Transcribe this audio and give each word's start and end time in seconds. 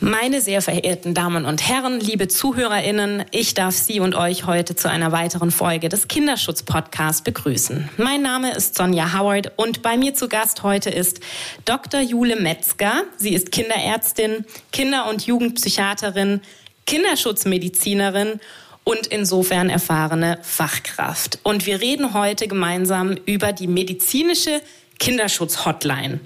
Meine 0.00 0.42
sehr 0.42 0.60
verehrten 0.60 1.14
Damen 1.14 1.46
und 1.46 1.66
Herren, 1.66 2.00
liebe 2.00 2.28
Zuhörerinnen, 2.28 3.24
ich 3.30 3.54
darf 3.54 3.74
Sie 3.74 3.98
und 3.98 4.14
euch 4.14 4.44
heute 4.44 4.76
zu 4.76 4.90
einer 4.90 5.10
weiteren 5.10 5.50
Folge 5.50 5.88
des 5.88 6.06
Kinderschutz 6.06 6.62
Podcasts 6.64 7.22
begrüßen. 7.22 7.88
Mein 7.96 8.20
Name 8.20 8.54
ist 8.54 8.74
Sonja 8.76 9.18
Howard 9.18 9.52
und 9.56 9.80
bei 9.80 9.96
mir 9.96 10.12
zu 10.12 10.28
Gast 10.28 10.62
heute 10.62 10.90
ist 10.90 11.20
Dr. 11.64 12.00
Jule 12.02 12.36
Metzger. 12.36 13.04
Sie 13.16 13.32
ist 13.32 13.52
Kinderärztin, 13.52 14.44
Kinder- 14.70 15.08
und 15.08 15.26
Jugendpsychiaterin, 15.26 16.42
Kinderschutzmedizinerin 16.84 18.38
und 18.84 19.06
insofern 19.06 19.70
erfahrene 19.70 20.38
Fachkraft. 20.42 21.38
Und 21.42 21.64
wir 21.64 21.80
reden 21.80 22.12
heute 22.12 22.48
gemeinsam 22.48 23.16
über 23.24 23.54
die 23.54 23.66
medizinische 23.66 24.60
Kinderschutz-Hotline. 24.98 26.20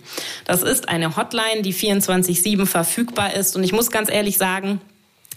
Das 0.45 0.62
ist 0.62 0.88
eine 0.88 1.16
Hotline, 1.16 1.62
die 1.62 1.74
24-7 1.74 2.66
verfügbar 2.66 3.34
ist. 3.34 3.56
Und 3.56 3.65
ich 3.65 3.73
muss 3.73 3.91
ganz 3.91 4.11
ehrlich 4.11 4.38
sagen, 4.38 4.80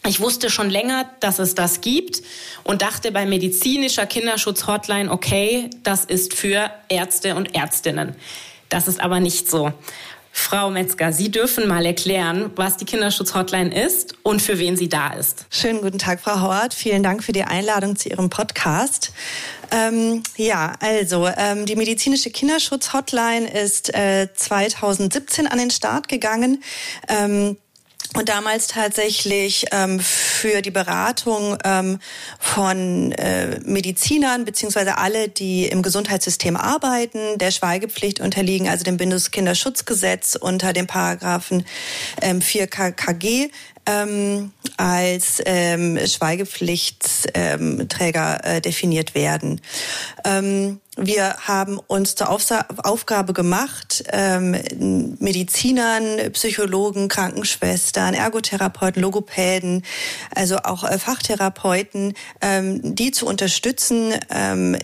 ich 0.05 0.19
wusste 0.19 0.49
schon 0.49 0.69
länger, 0.69 1.09
dass 1.21 1.39
es 1.39 1.55
das 1.55 1.81
gibt 1.81 2.21
und 2.63 2.81
dachte 2.81 3.11
bei 3.11 3.25
medizinischer 3.25 4.05
Kinderschutz-Hotline, 4.05 5.09
okay, 5.09 5.69
das 5.83 6.03
ist 6.03 6.33
für 6.33 6.69
Ärzte 6.89 7.35
und 7.35 7.55
Ärztinnen. 7.55 8.15
Das 8.67 8.87
ist 8.87 8.99
aber 8.99 9.19
nicht 9.19 9.49
so. 9.49 9.71
Frau 10.35 10.71
Metzger, 10.71 11.13
Sie 11.13 11.29
dürfen 11.29 11.67
mal 11.67 11.85
erklären, 11.85 12.49
was 12.55 12.75
die 12.77 12.85
Kinderschutz-Hotline 12.85 13.71
ist 13.85 14.15
und 14.23 14.41
für 14.41 14.57
wen 14.57 14.75
sie 14.75 14.89
da 14.89 15.13
ist. 15.13 15.45
Schönen 15.51 15.79
guten 15.79 15.99
Tag, 15.99 16.19
Frau 16.21 16.41
Howard. 16.41 16.73
Vielen 16.73 17.03
Dank 17.03 17.23
für 17.23 17.33
die 17.33 17.43
Einladung 17.43 17.95
zu 17.95 18.09
Ihrem 18.09 18.31
Podcast. 18.31 19.13
Ähm, 19.69 20.23
ja, 20.35 20.73
also 20.79 21.27
ähm, 21.37 21.67
die 21.67 21.75
medizinische 21.75 22.31
Kinderschutz-Hotline 22.31 23.47
ist 23.47 23.93
äh, 23.93 24.27
2017 24.33 25.45
an 25.45 25.59
den 25.59 25.69
Start 25.69 26.09
gegangen. 26.09 26.63
Ähm, 27.07 27.57
und 28.15 28.29
damals 28.29 28.67
tatsächlich 28.67 29.65
ähm, 29.71 29.99
für 29.99 30.61
die 30.61 30.71
Beratung 30.71 31.57
ähm, 31.63 31.99
von 32.39 33.11
äh, 33.13 33.59
Medizinern 33.65 34.45
beziehungsweise 34.45 34.97
alle, 34.97 35.29
die 35.29 35.65
im 35.65 35.81
Gesundheitssystem 35.81 36.55
arbeiten, 36.55 37.37
der 37.39 37.51
Schweigepflicht 37.51 38.19
unterliegen, 38.19 38.69
also 38.69 38.83
dem 38.83 38.97
Bundeskinderschutzgesetz 38.97 40.35
unter 40.35 40.73
dem 40.73 40.87
Paragraphen 40.87 41.65
ähm, 42.21 42.41
4 42.41 42.67
KKG 42.67 43.49
ähm, 43.85 44.51
als 44.77 45.41
ähm, 45.45 45.99
Schweigepflichtsträger 46.05 48.39
äh, 48.43 48.61
definiert 48.61 49.15
werden. 49.15 49.61
Ähm, 50.23 50.79
wir 50.95 51.37
haben 51.47 51.79
uns 51.79 52.13
zur 52.13 52.29
Aufgabe 52.29 53.33
gemacht, 53.33 54.03
ähm, 54.11 54.55
Medizinern, 55.19 56.31
Psychologen, 56.33 57.07
Krankenschwestern, 57.07 58.13
Ergotherapeuten, 58.13 59.01
Logopäden, 59.01 59.83
also 60.35 60.57
auch 60.57 60.83
äh, 60.83 60.99
Fachtherapeuten, 60.99 62.13
ähm, 62.41 62.95
die 62.95 63.11
zu 63.11 63.25
unterstützen, 63.25 64.13
ähm, 64.29 64.77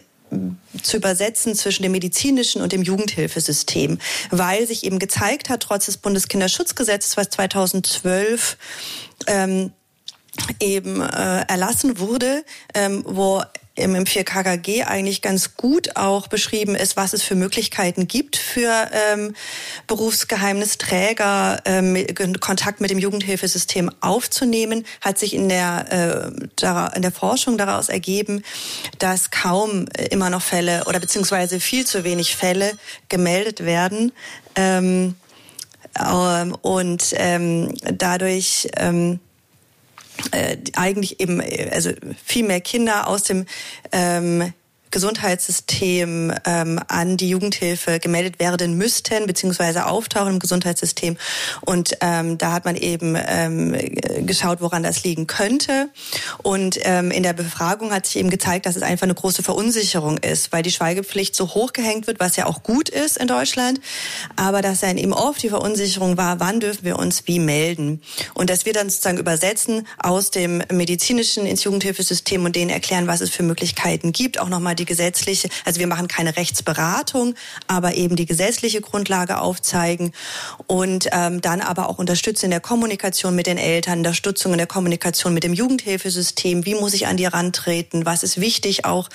zu 0.81 0.97
übersetzen 0.97 1.55
zwischen 1.55 1.83
dem 1.83 1.91
medizinischen 1.91 2.61
und 2.61 2.71
dem 2.71 2.83
Jugendhilfesystem, 2.83 3.99
weil 4.29 4.67
sich 4.67 4.83
eben 4.83 4.99
gezeigt 4.99 5.49
hat, 5.49 5.61
trotz 5.61 5.85
des 5.85 5.97
Bundeskinderschutzgesetzes, 5.97 7.17
was 7.17 7.29
2012 7.29 8.57
ähm, 9.27 9.71
eben 10.59 11.01
äh, 11.01 11.41
erlassen 11.47 11.99
wurde, 11.99 12.43
ähm, 12.73 13.03
wo 13.05 13.41
im 13.79 13.95
4KKG 14.05 14.85
eigentlich 14.85 15.21
ganz 15.21 15.55
gut 15.55 15.95
auch 15.95 16.27
beschrieben 16.27 16.75
ist, 16.75 16.97
was 16.97 17.13
es 17.13 17.23
für 17.23 17.35
Möglichkeiten 17.35 18.07
gibt 18.07 18.37
für 18.37 18.89
ähm, 19.11 19.35
Berufsgeheimnisträger, 19.87 21.61
ähm, 21.65 22.05
Kontakt 22.39 22.81
mit 22.81 22.89
dem 22.89 22.99
Jugendhilfesystem 22.99 23.91
aufzunehmen, 24.01 24.85
hat 25.01 25.17
sich 25.17 25.33
in 25.33 25.49
der, 25.49 26.31
äh, 26.31 26.95
in 26.95 27.01
der 27.01 27.11
Forschung 27.11 27.57
daraus 27.57 27.89
ergeben, 27.89 28.43
dass 28.99 29.31
kaum 29.31 29.85
immer 30.09 30.29
noch 30.29 30.41
Fälle 30.41 30.83
oder 30.85 30.99
beziehungsweise 30.99 31.59
viel 31.59 31.85
zu 31.85 32.03
wenig 32.03 32.35
Fälle 32.35 32.73
gemeldet 33.09 33.65
werden. 33.65 34.11
Ähm, 34.55 35.15
ähm, 35.97 36.55
und 36.61 37.13
ähm, 37.17 37.73
dadurch 37.81 38.69
ähm, 38.77 39.19
äh, 40.31 40.57
eigentlich 40.75 41.19
eben 41.19 41.39
äh, 41.39 41.69
also 41.73 41.91
viel 42.23 42.45
mehr 42.45 42.61
Kinder 42.61 43.07
aus 43.07 43.23
dem 43.23 43.45
ähm, 43.91 44.53
Gesundheitssystem 44.91 46.33
ähm, 46.45 46.79
an 46.87 47.17
die 47.17 47.29
Jugendhilfe 47.29 47.99
gemeldet 47.99 48.39
werden 48.39 48.77
müssten, 48.77 49.25
beziehungsweise 49.27 49.85
auftauchen 49.85 50.33
im 50.33 50.39
Gesundheitssystem. 50.39 51.17
Und 51.61 51.97
ähm, 52.01 52.37
da 52.37 52.51
hat 52.51 52.65
man 52.65 52.75
eben 52.75 53.15
ähm, 53.17 53.75
geschaut, 54.25 54.61
woran 54.61 54.83
das 54.83 55.03
liegen 55.03 55.27
könnte. 55.27 55.89
Und 56.43 56.79
ähm, 56.83 57.11
in 57.11 57.23
der 57.23 57.33
Befragung 57.33 57.91
hat 57.91 58.05
sich 58.05 58.17
eben 58.17 58.29
gezeigt, 58.29 58.65
dass 58.65 58.75
es 58.75 58.81
einfach 58.81 59.03
eine 59.03 59.15
große 59.15 59.43
Verunsicherung 59.43 60.17
ist, 60.17 60.51
weil 60.51 60.63
die 60.63 60.71
Schweigepflicht 60.71 61.35
so 61.35 61.53
hochgehängt 61.53 62.07
wird, 62.07 62.19
was 62.19 62.35
ja 62.35 62.45
auch 62.45 62.63
gut 62.63 62.89
ist 62.89 63.17
in 63.17 63.27
Deutschland. 63.27 63.79
Aber 64.35 64.61
dass 64.61 64.79
dann 64.79 64.97
eben 64.97 65.13
oft 65.13 65.41
die 65.43 65.49
Verunsicherung 65.49 66.17
war, 66.17 66.39
wann 66.39 66.59
dürfen 66.59 66.83
wir 66.83 66.97
uns 66.97 67.27
wie 67.27 67.39
melden. 67.39 68.01
Und 68.33 68.49
dass 68.49 68.65
wir 68.65 68.73
dann 68.73 68.89
sozusagen 68.89 69.17
übersetzen 69.17 69.87
aus 69.97 70.31
dem 70.31 70.63
medizinischen 70.71 71.45
ins 71.45 71.63
Jugendhilfesystem 71.63 72.43
und 72.45 72.55
denen 72.55 72.69
erklären, 72.69 73.07
was 73.07 73.21
es 73.21 73.29
für 73.29 73.43
Möglichkeiten 73.43 74.11
gibt, 74.11 74.39
auch 74.39 74.49
nochmal 74.49 74.75
die 74.79 74.85
gesetzliche, 74.85 75.49
also 75.65 75.79
wir 75.79 75.87
machen 75.87 76.07
keine 76.07 76.35
Rechtsberatung, 76.35 77.35
aber 77.67 77.95
eben 77.95 78.15
die 78.15 78.25
gesetzliche 78.25 78.81
Grundlage 78.81 79.39
aufzeigen 79.39 80.11
und 80.67 81.09
ähm, 81.11 81.41
dann 81.41 81.61
aber 81.61 81.89
auch 81.89 81.99
unterstützen 81.99 82.45
in 82.45 82.51
der 82.51 82.59
Kommunikation 82.59 83.35
mit 83.35 83.47
den 83.47 83.57
Eltern, 83.57 83.99
Unterstützung 83.99 84.53
in 84.53 84.57
der 84.57 84.67
Kommunikation 84.67 85.33
mit 85.33 85.43
dem 85.43 85.53
Jugendhilfesystem, 85.53 86.65
wie 86.65 86.75
muss 86.75 86.93
ich 86.93 87.07
an 87.07 87.17
die 87.17 87.25
rantreten, 87.25 88.05
was 88.05 88.23
ist 88.23 88.39
wichtig 88.39 88.85
auch 88.85 89.09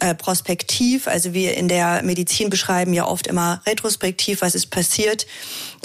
äh, 0.00 0.14
prospektiv, 0.14 1.08
also 1.08 1.32
wir 1.32 1.56
in 1.56 1.68
der 1.68 2.02
Medizin 2.02 2.50
beschreiben 2.50 2.92
ja 2.92 3.06
oft 3.06 3.26
immer 3.26 3.62
retrospektiv, 3.66 4.42
was 4.42 4.54
ist 4.54 4.70
passiert, 4.70 5.26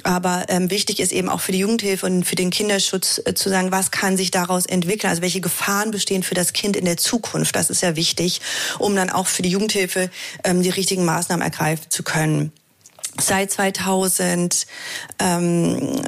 aber 0.03 0.45
ähm, 0.49 0.69
wichtig 0.69 0.99
ist 0.99 1.11
eben 1.11 1.29
auch 1.29 1.39
für 1.39 1.51
die 1.51 1.59
Jugendhilfe 1.59 2.05
und 2.05 2.25
für 2.25 2.35
den 2.35 2.49
Kinderschutz 2.49 3.21
äh, 3.25 3.33
zu 3.33 3.49
sagen, 3.49 3.71
was 3.71 3.91
kann 3.91 4.17
sich 4.17 4.31
daraus 4.31 4.65
entwickeln, 4.65 5.09
also 5.09 5.21
welche 5.21 5.41
Gefahren 5.41 5.91
bestehen 5.91 6.23
für 6.23 6.35
das 6.35 6.53
Kind 6.53 6.75
in 6.75 6.85
der 6.85 6.97
Zukunft, 6.97 7.55
das 7.55 7.69
ist 7.69 7.81
ja 7.81 7.95
wichtig, 7.95 8.41
um 8.77 8.95
dann 8.95 9.04
dann 9.05 9.15
auch 9.15 9.27
für 9.27 9.41
die 9.41 9.49
Jugendhilfe 9.49 10.09
ähm, 10.43 10.61
die 10.61 10.69
richtigen 10.69 11.05
Maßnahmen 11.05 11.43
ergreifen 11.43 11.89
zu 11.89 12.03
können. 12.03 12.51
Seit 13.19 13.51
2000 13.51 14.67
ähm, 15.19 16.01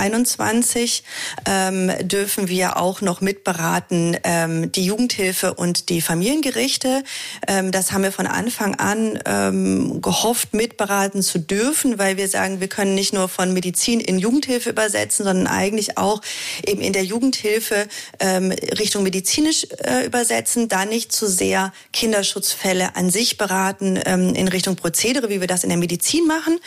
21 0.00 1.04
ähm, 1.46 1.92
dürfen 2.02 2.48
wir 2.48 2.78
auch 2.78 3.02
noch 3.02 3.20
mitberaten 3.20 4.16
ähm, 4.24 4.72
die 4.72 4.84
Jugendhilfe 4.84 5.54
und 5.54 5.90
die 5.90 6.00
Familiengerichte. 6.00 7.04
Ähm, 7.46 7.70
das 7.70 7.92
haben 7.92 8.02
wir 8.02 8.12
von 8.12 8.26
Anfang 8.26 8.76
an 8.76 9.18
ähm, 9.26 10.00
gehofft, 10.00 10.54
mitberaten 10.54 11.22
zu 11.22 11.38
dürfen, 11.38 11.98
weil 11.98 12.16
wir 12.16 12.28
sagen, 12.28 12.60
wir 12.60 12.68
können 12.68 12.94
nicht 12.94 13.12
nur 13.12 13.28
von 13.28 13.52
Medizin 13.52 14.00
in 14.00 14.18
Jugendhilfe 14.18 14.70
übersetzen, 14.70 15.24
sondern 15.24 15.46
eigentlich 15.46 15.98
auch 15.98 16.22
eben 16.66 16.80
in 16.80 16.94
der 16.94 17.04
Jugendhilfe 17.04 17.86
ähm, 18.18 18.50
Richtung 18.50 19.02
medizinisch 19.02 19.66
äh, 19.84 20.06
übersetzen, 20.06 20.68
da 20.68 20.86
nicht 20.86 21.12
zu 21.12 21.28
sehr 21.28 21.72
Kinderschutzfälle 21.92 22.96
an 22.96 23.10
sich 23.10 23.36
beraten 23.36 24.00
ähm, 24.06 24.34
in 24.34 24.48
Richtung 24.48 24.76
Prozedere, 24.76 25.28
wie 25.28 25.40
wir 25.40 25.46
das 25.46 25.62
in 25.62 25.68
der 25.68 25.78
Medizin 25.78 26.26
machen, 26.26 26.58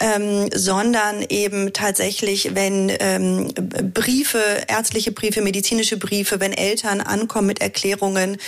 ähm, 0.00 0.50
sondern 0.52 1.24
eben 1.28 1.72
tatsächlich, 1.72 2.54
wenn 2.54 2.63
wenn 2.64 2.90
ähm, 2.98 3.52
Briefe, 3.92 4.40
ärztliche 4.68 5.12
Briefe, 5.12 5.42
medizinische 5.42 5.98
Briefe, 5.98 6.40
wenn 6.40 6.52
Eltern 6.52 7.02
ankommen 7.02 7.46
mit 7.46 7.60
Erklärungen, 7.60 8.38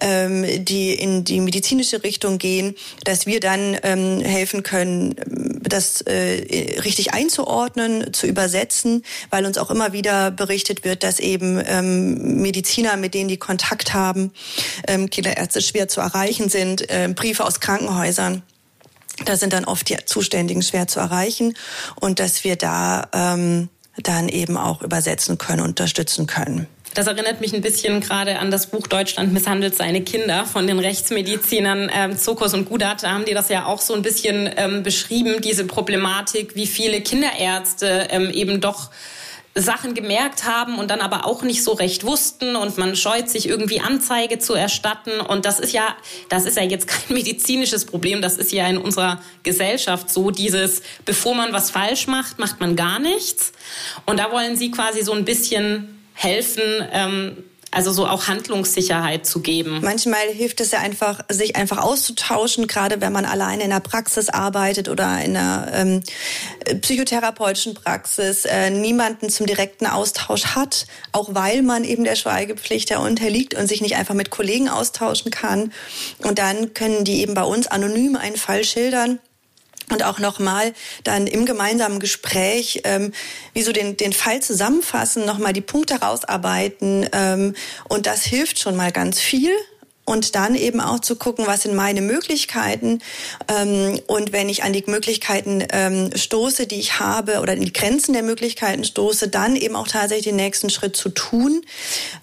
ähm, 0.00 0.64
die 0.64 0.94
in 0.94 1.24
die 1.24 1.40
medizinische 1.40 2.04
Richtung 2.04 2.38
gehen, 2.38 2.76
dass 3.04 3.26
wir 3.26 3.40
dann 3.40 3.76
ähm, 3.82 4.20
helfen 4.20 4.62
können, 4.62 5.16
das 5.60 6.02
äh, 6.02 6.80
richtig 6.84 7.14
einzuordnen, 7.14 8.12
zu 8.12 8.28
übersetzen, 8.28 9.02
weil 9.30 9.44
uns 9.44 9.58
auch 9.58 9.70
immer 9.70 9.92
wieder 9.92 10.30
berichtet 10.30 10.84
wird, 10.84 11.02
dass 11.02 11.18
eben 11.18 11.60
ähm, 11.66 12.42
Mediziner, 12.42 12.96
mit 12.96 13.14
denen 13.14 13.28
die 13.28 13.38
Kontakt 13.38 13.92
haben, 13.92 14.32
ähm, 14.86 15.10
Kinderärzte 15.10 15.60
schwer 15.60 15.88
zu 15.88 16.00
erreichen 16.00 16.48
sind, 16.48 16.88
äh, 16.90 17.12
Briefe 17.12 17.44
aus 17.44 17.58
Krankenhäusern 17.58 18.42
da 19.24 19.36
sind 19.36 19.52
dann 19.52 19.64
oft 19.64 19.88
die 19.88 19.96
Zuständigen 20.04 20.62
schwer 20.62 20.88
zu 20.88 21.00
erreichen 21.00 21.56
und 22.00 22.18
dass 22.18 22.44
wir 22.44 22.56
da 22.56 23.08
ähm, 23.12 23.68
dann 24.02 24.28
eben 24.28 24.56
auch 24.56 24.82
übersetzen 24.82 25.38
können, 25.38 25.62
unterstützen 25.62 26.26
können. 26.26 26.66
Das 26.94 27.08
erinnert 27.08 27.40
mich 27.40 27.52
ein 27.52 27.60
bisschen 27.60 28.00
gerade 28.00 28.38
an 28.38 28.52
das 28.52 28.68
Buch 28.68 28.86
Deutschland 28.86 29.32
misshandelt 29.32 29.74
seine 29.74 30.02
Kinder 30.02 30.46
von 30.46 30.68
den 30.68 30.78
Rechtsmedizinern 30.78 31.90
ähm, 31.92 32.16
Zokos 32.16 32.54
und 32.54 32.68
Gudat. 32.68 33.02
Da 33.02 33.10
haben 33.10 33.24
die 33.24 33.34
das 33.34 33.48
ja 33.48 33.66
auch 33.66 33.80
so 33.80 33.94
ein 33.94 34.02
bisschen 34.02 34.48
ähm, 34.56 34.84
beschrieben, 34.84 35.40
diese 35.42 35.64
Problematik, 35.64 36.54
wie 36.54 36.68
viele 36.68 37.00
Kinderärzte 37.00 38.08
ähm, 38.10 38.30
eben 38.30 38.60
doch 38.60 38.90
Sachen 39.56 39.94
gemerkt 39.94 40.44
haben 40.44 40.78
und 40.78 40.90
dann 40.90 41.00
aber 41.00 41.26
auch 41.26 41.42
nicht 41.42 41.62
so 41.62 41.72
recht 41.72 42.04
wussten 42.04 42.56
und 42.56 42.76
man 42.76 42.96
scheut 42.96 43.28
sich 43.28 43.48
irgendwie 43.48 43.80
Anzeige 43.80 44.40
zu 44.40 44.54
erstatten. 44.54 45.20
Und 45.20 45.44
das 45.46 45.60
ist 45.60 45.72
ja 45.72 45.96
das 46.28 46.44
ist 46.44 46.56
ja 46.56 46.64
jetzt 46.64 46.88
kein 46.88 47.02
medizinisches 47.14 47.84
Problem, 47.84 48.20
das 48.20 48.36
ist 48.36 48.50
ja 48.50 48.66
in 48.66 48.78
unserer 48.78 49.22
Gesellschaft 49.44 50.10
so 50.10 50.30
dieses 50.30 50.82
bevor 51.04 51.34
man 51.34 51.52
was 51.52 51.70
falsch 51.70 52.08
macht, 52.08 52.38
macht 52.38 52.58
man 52.58 52.74
gar 52.74 52.98
nichts. 52.98 53.52
Und 54.06 54.18
da 54.18 54.32
wollen 54.32 54.56
sie 54.56 54.72
quasi 54.72 55.02
so 55.02 55.12
ein 55.12 55.24
bisschen 55.24 56.02
helfen 56.14 56.62
ähm, 56.92 57.44
also 57.74 57.92
so 57.92 58.06
auch 58.06 58.28
Handlungssicherheit 58.28 59.26
zu 59.26 59.40
geben. 59.40 59.80
Manchmal 59.82 60.28
hilft 60.28 60.60
es 60.60 60.70
ja 60.70 60.80
einfach, 60.80 61.20
sich 61.28 61.56
einfach 61.56 61.78
auszutauschen, 61.78 62.66
gerade 62.66 63.00
wenn 63.00 63.12
man 63.12 63.24
alleine 63.24 63.64
in 63.64 63.70
der 63.70 63.80
Praxis 63.80 64.28
arbeitet 64.28 64.88
oder 64.88 65.22
in 65.22 65.36
einer 65.36 65.68
ähm, 65.72 66.02
psychotherapeutischen 66.80 67.74
Praxis, 67.74 68.44
äh, 68.44 68.70
niemanden 68.70 69.28
zum 69.28 69.46
direkten 69.46 69.86
Austausch 69.86 70.54
hat, 70.54 70.86
auch 71.12 71.34
weil 71.34 71.62
man 71.62 71.84
eben 71.84 72.04
der 72.04 72.16
Schweigepflicht 72.16 72.90
ja 72.90 72.98
unterliegt 72.98 73.54
und 73.54 73.66
sich 73.66 73.80
nicht 73.80 73.96
einfach 73.96 74.14
mit 74.14 74.30
Kollegen 74.30 74.68
austauschen 74.68 75.30
kann. 75.30 75.72
Und 76.18 76.38
dann 76.38 76.74
können 76.74 77.04
die 77.04 77.20
eben 77.20 77.34
bei 77.34 77.44
uns 77.44 77.66
anonym 77.66 78.16
einen 78.16 78.36
Fall 78.36 78.64
schildern 78.64 79.18
und 79.90 80.02
auch 80.02 80.18
nochmal 80.18 80.72
dann 81.04 81.26
im 81.26 81.44
gemeinsamen 81.46 82.00
Gespräch 82.00 82.82
ähm, 82.84 83.12
wie 83.52 83.62
so 83.62 83.72
den, 83.72 83.96
den 83.96 84.12
Fall 84.12 84.40
zusammenfassen, 84.40 85.26
nochmal 85.26 85.52
die 85.52 85.60
Punkte 85.60 86.00
rausarbeiten 86.00 87.08
ähm, 87.12 87.54
und 87.88 88.06
das 88.06 88.24
hilft 88.24 88.58
schon 88.60 88.76
mal 88.76 88.92
ganz 88.92 89.20
viel. 89.20 89.52
Und 90.06 90.34
dann 90.34 90.54
eben 90.54 90.82
auch 90.82 91.00
zu 91.00 91.16
gucken, 91.16 91.46
was 91.46 91.62
sind 91.62 91.74
meine 91.74 92.02
Möglichkeiten. 92.02 93.00
Ähm, 93.48 93.98
und 94.06 94.32
wenn 94.32 94.50
ich 94.50 94.62
an 94.62 94.74
die 94.74 94.84
Möglichkeiten 94.86 95.64
ähm, 95.72 96.10
stoße, 96.14 96.66
die 96.66 96.78
ich 96.78 97.00
habe, 97.00 97.40
oder 97.40 97.54
in 97.54 97.64
die 97.64 97.72
Grenzen 97.72 98.12
der 98.12 98.22
Möglichkeiten 98.22 98.84
stoße, 98.84 99.28
dann 99.28 99.56
eben 99.56 99.76
auch 99.76 99.88
tatsächlich 99.88 100.26
den 100.26 100.36
nächsten 100.36 100.68
Schritt 100.68 100.94
zu 100.94 101.08
tun. 101.08 101.64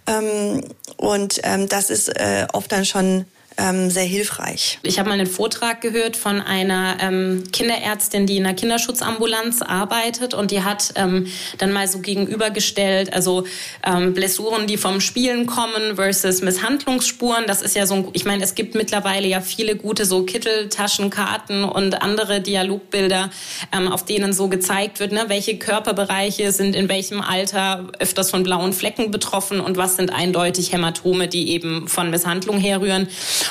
Ähm, 0.06 0.64
und 0.98 1.40
ähm, 1.42 1.68
das 1.70 1.90
ist 1.90 2.10
äh, 2.10 2.46
oft 2.54 2.72
dann 2.72 2.86
schon 2.86 3.26
ähm, 3.62 3.90
sehr 3.90 4.04
hilfreich. 4.04 4.80
Ich 4.84 4.98
habe 4.98 5.10
mal 5.10 5.16
einen 5.16 5.28
Vortrag 5.28 5.82
gehört 5.82 6.18
von 6.18 6.42
einer 6.42 6.98
ähm, 7.00 7.44
Kinderärztin, 7.52 8.26
die 8.26 8.38
in 8.38 8.46
einer 8.46 8.56
Kinderschutzambulanz 8.56 9.62
arbeitet 9.62 10.34
und 10.34 10.52
die 10.52 10.64
hat 10.64 10.94
ähm, 10.96 11.28
dann 11.60 11.72
mal 11.72 11.88
so 11.88 12.00
gegenübergestellt, 12.00 13.14
also 13.14 13.46
ähm, 13.86 14.14
Blessuren, 14.14 14.68
die 14.68 14.78
vom 14.78 15.00
Spielen 15.00 15.46
kommen 15.46 15.96
versus 15.96 16.42
Misshandlungsspuren. 16.42 17.46
Das 17.46 17.62
ist 17.62 17.76
ja 17.76 17.86
so, 17.86 18.10
ich 18.14 18.26
meine, 18.26 18.44
es 18.44 18.56
gibt 18.56 18.76
mittlerweile 18.76 19.28
ja 19.28 19.42
viele 19.42 19.76
gute 19.76 20.06
so 20.06 20.24
Kitteltaschenkarten 20.24 21.64
und 21.64 22.02
andere 22.02 22.42
Dialogbilder, 22.42 23.30
ähm, 23.72 23.88
auf 23.92 24.06
denen 24.06 24.34
so 24.34 24.48
gezeigt 24.48 25.00
wird, 25.00 25.12
ne, 25.12 25.26
welche 25.28 25.58
Körperbereiche 25.58 26.52
sind 26.52 26.76
in 26.76 26.90
welchem 26.90 27.22
Alter 27.22 27.88
öfters 28.00 28.32
von 28.32 28.44
blauen 28.44 28.74
Flecken 28.74 29.12
betroffen 29.12 29.60
und 29.60 29.78
was 29.78 29.98
sind 29.98 30.12
eindeutig 30.12 30.72
Hämatome, 30.74 31.28
die 31.28 31.52
eben 31.52 31.88
von 31.88 32.10
Misshandlung 32.10 32.58
herrühren. 32.58 33.08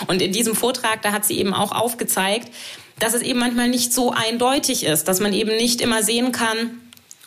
Und 0.07 0.23
in 0.23 0.33
diesem 0.33 0.55
Vortrag, 0.55 1.03
da 1.03 1.13
hat 1.13 1.25
sie 1.25 1.39
eben 1.39 1.55
auch 1.55 1.73
aufgezeigt, 1.73 2.53
dass 2.99 3.15
es 3.15 3.23
eben 3.23 3.39
manchmal 3.39 3.69
nicht 3.69 3.93
so 3.93 4.13
eindeutig 4.13 4.85
ist, 4.85 5.09
dass 5.09 5.21
man 5.21 5.33
eben 5.33 5.57
nicht 5.57 5.81
immer 5.81 6.03
sehen 6.03 6.33
kann, 6.33 6.81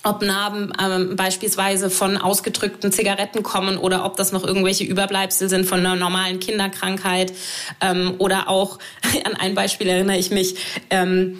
ob 0.03 0.21
Narben 0.21 0.73
ähm, 0.81 1.15
beispielsweise 1.15 1.89
von 1.89 2.17
ausgedrückten 2.17 2.91
Zigaretten 2.91 3.41
kommen 3.41 3.77
oder 3.77 4.05
ob 4.05 4.17
das 4.17 4.33
noch 4.33 4.43
irgendwelche 4.43 4.83
Überbleibsel 4.83 5.49
sind 5.49 5.65
von 5.65 5.79
einer 5.79 5.95
normalen 5.95 6.39
Kinderkrankheit. 6.39 7.33
Ähm, 7.81 8.15
oder 8.17 8.49
auch 8.49 8.79
an 9.23 9.35
ein 9.35 9.55
Beispiel 9.55 9.87
erinnere 9.87 10.17
ich 10.17 10.29
mich, 10.29 10.55
ähm, 10.89 11.37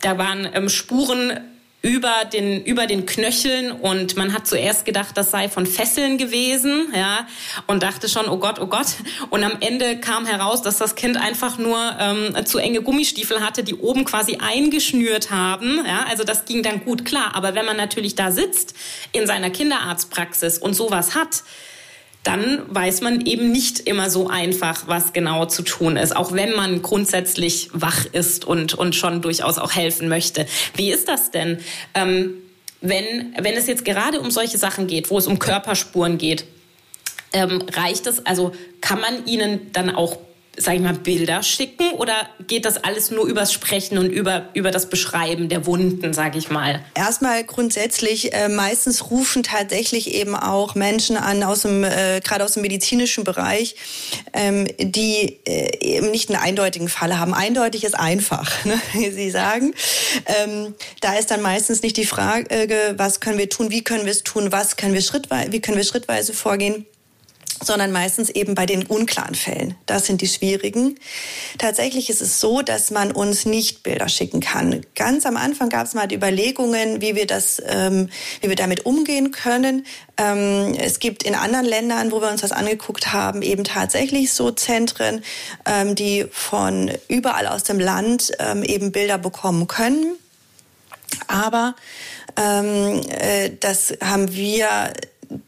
da 0.00 0.16
waren 0.16 0.48
ähm, 0.54 0.68
Spuren 0.68 1.40
über 1.80 2.24
den, 2.32 2.64
über 2.64 2.88
den 2.88 3.06
Knöcheln 3.06 3.70
und 3.70 4.16
man 4.16 4.32
hat 4.32 4.48
zuerst 4.48 4.84
gedacht, 4.84 5.16
das 5.16 5.30
sei 5.30 5.48
von 5.48 5.64
Fesseln 5.64 6.18
gewesen, 6.18 6.92
ja, 6.94 7.26
und 7.68 7.84
dachte 7.84 8.08
schon, 8.08 8.28
oh 8.28 8.38
Gott, 8.38 8.58
oh 8.60 8.66
Gott. 8.66 8.86
Und 9.30 9.44
am 9.44 9.52
Ende 9.60 9.98
kam 10.00 10.26
heraus, 10.26 10.60
dass 10.62 10.78
das 10.78 10.96
Kind 10.96 11.16
einfach 11.16 11.56
nur 11.56 11.78
ähm, 12.00 12.44
zu 12.46 12.58
enge 12.58 12.82
Gummistiefel 12.82 13.40
hatte, 13.40 13.62
die 13.62 13.76
oben 13.76 14.04
quasi 14.04 14.38
eingeschnürt 14.40 15.30
haben, 15.30 15.84
ja, 15.86 16.04
also 16.08 16.24
das 16.24 16.46
ging 16.46 16.64
dann 16.64 16.84
gut 16.84 17.04
klar. 17.04 17.36
Aber 17.36 17.54
wenn 17.54 17.64
man 17.64 17.76
natürlich 17.76 18.16
da 18.16 18.32
sitzt 18.32 18.74
in 19.12 19.28
seiner 19.28 19.50
Kinderarztpraxis 19.50 20.58
und 20.58 20.74
sowas 20.74 21.14
hat, 21.14 21.44
dann 22.28 22.62
weiß 22.68 23.00
man 23.00 23.24
eben 23.24 23.50
nicht 23.50 23.80
immer 23.80 24.10
so 24.10 24.28
einfach, 24.28 24.86
was 24.86 25.14
genau 25.14 25.46
zu 25.46 25.62
tun 25.62 25.96
ist, 25.96 26.14
auch 26.14 26.32
wenn 26.32 26.54
man 26.54 26.82
grundsätzlich 26.82 27.70
wach 27.72 28.04
ist 28.12 28.44
und, 28.44 28.74
und 28.74 28.94
schon 28.94 29.22
durchaus 29.22 29.56
auch 29.56 29.72
helfen 29.72 30.10
möchte. 30.10 30.44
Wie 30.74 30.92
ist 30.92 31.08
das 31.08 31.30
denn, 31.30 31.58
ähm, 31.94 32.34
wenn, 32.82 33.34
wenn 33.40 33.54
es 33.54 33.66
jetzt 33.66 33.86
gerade 33.86 34.20
um 34.20 34.30
solche 34.30 34.58
Sachen 34.58 34.86
geht, 34.86 35.08
wo 35.08 35.16
es 35.16 35.26
um 35.26 35.38
Körperspuren 35.38 36.18
geht? 36.18 36.44
Ähm, 37.32 37.62
reicht 37.72 38.06
es, 38.06 38.26
also 38.26 38.52
kann 38.82 39.00
man 39.00 39.24
ihnen 39.24 39.72
dann 39.72 39.88
auch 39.88 40.18
sag 40.58 40.74
ich 40.74 40.80
mal, 40.80 40.94
Bilder 40.94 41.42
schicken 41.42 41.92
oder 41.92 42.28
geht 42.46 42.64
das 42.64 42.76
alles 42.82 43.10
nur 43.10 43.26
übers 43.26 43.52
Sprechen 43.52 43.98
und 43.98 44.10
über, 44.10 44.48
über 44.54 44.70
das 44.70 44.88
Beschreiben 44.88 45.48
der 45.48 45.66
Wunden, 45.66 46.12
sag 46.12 46.36
ich 46.36 46.50
mal? 46.50 46.84
Erstmal 46.94 47.44
grundsätzlich, 47.44 48.32
äh, 48.32 48.48
meistens 48.48 49.10
rufen 49.10 49.42
tatsächlich 49.42 50.14
eben 50.14 50.34
auch 50.34 50.74
Menschen 50.74 51.16
an, 51.16 51.42
aus 51.42 51.62
dem, 51.62 51.84
äh, 51.84 52.20
gerade 52.22 52.44
aus 52.44 52.52
dem 52.52 52.62
medizinischen 52.62 53.24
Bereich, 53.24 53.76
ähm, 54.32 54.66
die 54.78 55.38
äh, 55.46 55.78
eben 55.80 56.10
nicht 56.10 56.30
einen 56.30 56.40
eindeutigen 56.40 56.88
Fall 56.88 57.18
haben. 57.18 57.34
Eindeutig 57.34 57.84
ist 57.84 57.98
einfach, 57.98 58.50
ne, 58.64 58.80
wie 58.92 59.10
Sie 59.10 59.30
sagen. 59.30 59.74
Ähm, 60.26 60.74
da 61.00 61.14
ist 61.14 61.30
dann 61.30 61.42
meistens 61.42 61.82
nicht 61.82 61.96
die 61.96 62.06
Frage, 62.06 62.94
was 62.96 63.20
können 63.20 63.38
wir 63.38 63.48
tun, 63.48 63.70
wie 63.70 63.82
können 63.82 64.04
wir 64.04 64.12
es 64.12 64.24
tun, 64.24 64.52
was 64.52 64.76
können 64.76 64.94
wir 64.94 65.02
schrittweise, 65.02 65.52
wie 65.52 65.60
können 65.60 65.76
wir 65.76 65.84
schrittweise 65.84 66.32
vorgehen 66.32 66.86
sondern 67.62 67.92
meistens 67.92 68.30
eben 68.30 68.54
bei 68.54 68.66
den 68.66 68.86
unklaren 68.86 69.34
Fällen. 69.34 69.74
Das 69.86 70.06
sind 70.06 70.20
die 70.20 70.28
schwierigen. 70.28 70.98
Tatsächlich 71.58 72.10
ist 72.10 72.20
es 72.20 72.40
so, 72.40 72.62
dass 72.62 72.90
man 72.90 73.12
uns 73.12 73.46
nicht 73.46 73.82
Bilder 73.82 74.08
schicken 74.08 74.40
kann. 74.40 74.82
Ganz 74.94 75.26
am 75.26 75.36
Anfang 75.36 75.68
gab 75.68 75.86
es 75.86 75.94
mal 75.94 76.06
die 76.06 76.14
Überlegungen, 76.14 77.00
wie 77.00 77.14
wir 77.14 77.26
das, 77.26 77.62
ähm, 77.66 78.08
wie 78.40 78.48
wir 78.48 78.56
damit 78.56 78.86
umgehen 78.86 79.30
können. 79.30 79.86
Ähm, 80.16 80.74
es 80.78 81.00
gibt 81.00 81.22
in 81.22 81.34
anderen 81.34 81.66
Ländern, 81.66 82.12
wo 82.12 82.20
wir 82.20 82.30
uns 82.30 82.40
das 82.40 82.52
angeguckt 82.52 83.12
haben, 83.12 83.42
eben 83.42 83.64
tatsächlich 83.64 84.32
so 84.32 84.50
Zentren, 84.50 85.24
ähm, 85.66 85.94
die 85.94 86.26
von 86.30 86.90
überall 87.08 87.46
aus 87.46 87.64
dem 87.64 87.80
Land 87.80 88.32
ähm, 88.38 88.62
eben 88.62 88.92
Bilder 88.92 89.18
bekommen 89.18 89.66
können. 89.66 90.16
Aber 91.26 91.74
ähm, 92.36 93.00
äh, 93.08 93.50
das 93.58 93.94
haben 94.02 94.34
wir 94.34 94.92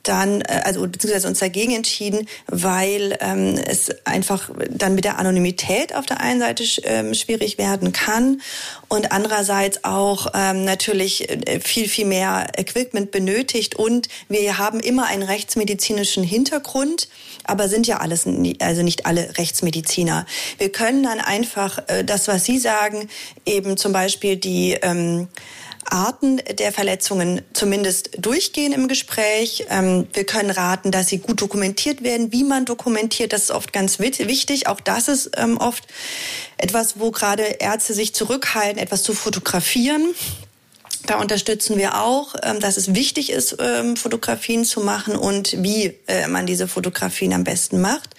dann, 0.02 0.40
äh, 0.42 0.62
also 0.64 0.86
beziehungsweise 0.86 1.28
uns 1.28 1.38
dagegen 1.38 1.74
entschieden, 1.74 2.26
weil 2.46 3.16
ähm, 3.20 3.56
es 3.56 3.90
einfach 4.04 4.50
dann 4.70 4.94
mit 4.94 5.04
der 5.04 5.18
Anonymität 5.18 5.94
auf 5.94 6.06
der 6.06 6.20
einen 6.20 6.40
Seite 6.40 6.64
ähm, 6.84 7.14
schwierig 7.14 7.58
werden 7.58 7.92
kann 7.92 8.40
und 8.88 9.12
andererseits 9.12 9.84
auch 9.84 10.28
ähm, 10.34 10.64
natürlich 10.64 11.30
äh, 11.30 11.60
viel, 11.60 11.88
viel 11.88 12.06
mehr 12.06 12.48
Equipment 12.56 13.10
benötigt 13.10 13.76
und 13.76 14.08
wir 14.28 14.58
haben 14.58 14.80
immer 14.80 15.06
einen 15.06 15.22
rechtsmedizinischen 15.22 16.24
Hintergrund, 16.24 17.08
aber 17.44 17.68
sind 17.68 17.86
ja 17.86 17.98
alles, 17.98 18.26
also 18.60 18.82
nicht 18.82 19.06
alle 19.06 19.38
Rechtsmediziner. 19.38 20.26
Wir 20.58 20.70
können 20.70 21.02
dann 21.02 21.20
einfach 21.20 21.78
äh, 21.88 22.04
das, 22.04 22.28
was 22.28 22.44
Sie 22.44 22.58
sagen, 22.58 23.08
eben 23.46 23.76
zum 23.76 23.92
Beispiel 23.92 24.36
die 24.36 24.76
ähm, 24.82 25.28
Arten 25.86 26.38
der 26.58 26.72
Verletzungen 26.72 27.42
zumindest 27.52 28.10
durchgehen 28.18 28.72
im 28.72 28.88
Gespräch. 28.88 29.66
Ähm, 29.70 30.06
wir 30.12 30.24
können 30.24 30.50
raten, 30.50 30.90
dass 30.90 31.08
sie 31.08 31.18
gut 31.18 31.40
dokumentiert 31.40 32.02
werden, 32.02 32.32
wie 32.32 32.44
man 32.44 32.64
dokumentiert. 32.64 33.32
Das 33.32 33.44
ist 33.44 33.50
oft 33.50 33.72
ganz 33.72 33.98
wichtig. 33.98 34.66
Auch 34.66 34.80
das 34.80 35.08
ist 35.08 35.30
ähm, 35.36 35.56
oft 35.58 35.86
etwas, 36.58 37.00
wo 37.00 37.10
gerade 37.10 37.42
Ärzte 37.42 37.94
sich 37.94 38.14
zurückhalten, 38.14 38.80
etwas 38.80 39.02
zu 39.02 39.14
fotografieren. 39.14 40.14
Da 41.06 41.18
unterstützen 41.18 41.78
wir 41.78 42.00
auch, 42.00 42.34
ähm, 42.42 42.60
dass 42.60 42.76
es 42.76 42.94
wichtig 42.94 43.30
ist, 43.30 43.56
Fotografien 43.96 44.64
zu 44.64 44.80
machen 44.80 45.16
und 45.16 45.62
wie 45.62 45.96
äh, 46.06 46.28
man 46.28 46.46
diese 46.46 46.68
Fotografien 46.68 47.32
am 47.32 47.44
besten 47.44 47.80
macht. 47.80 48.10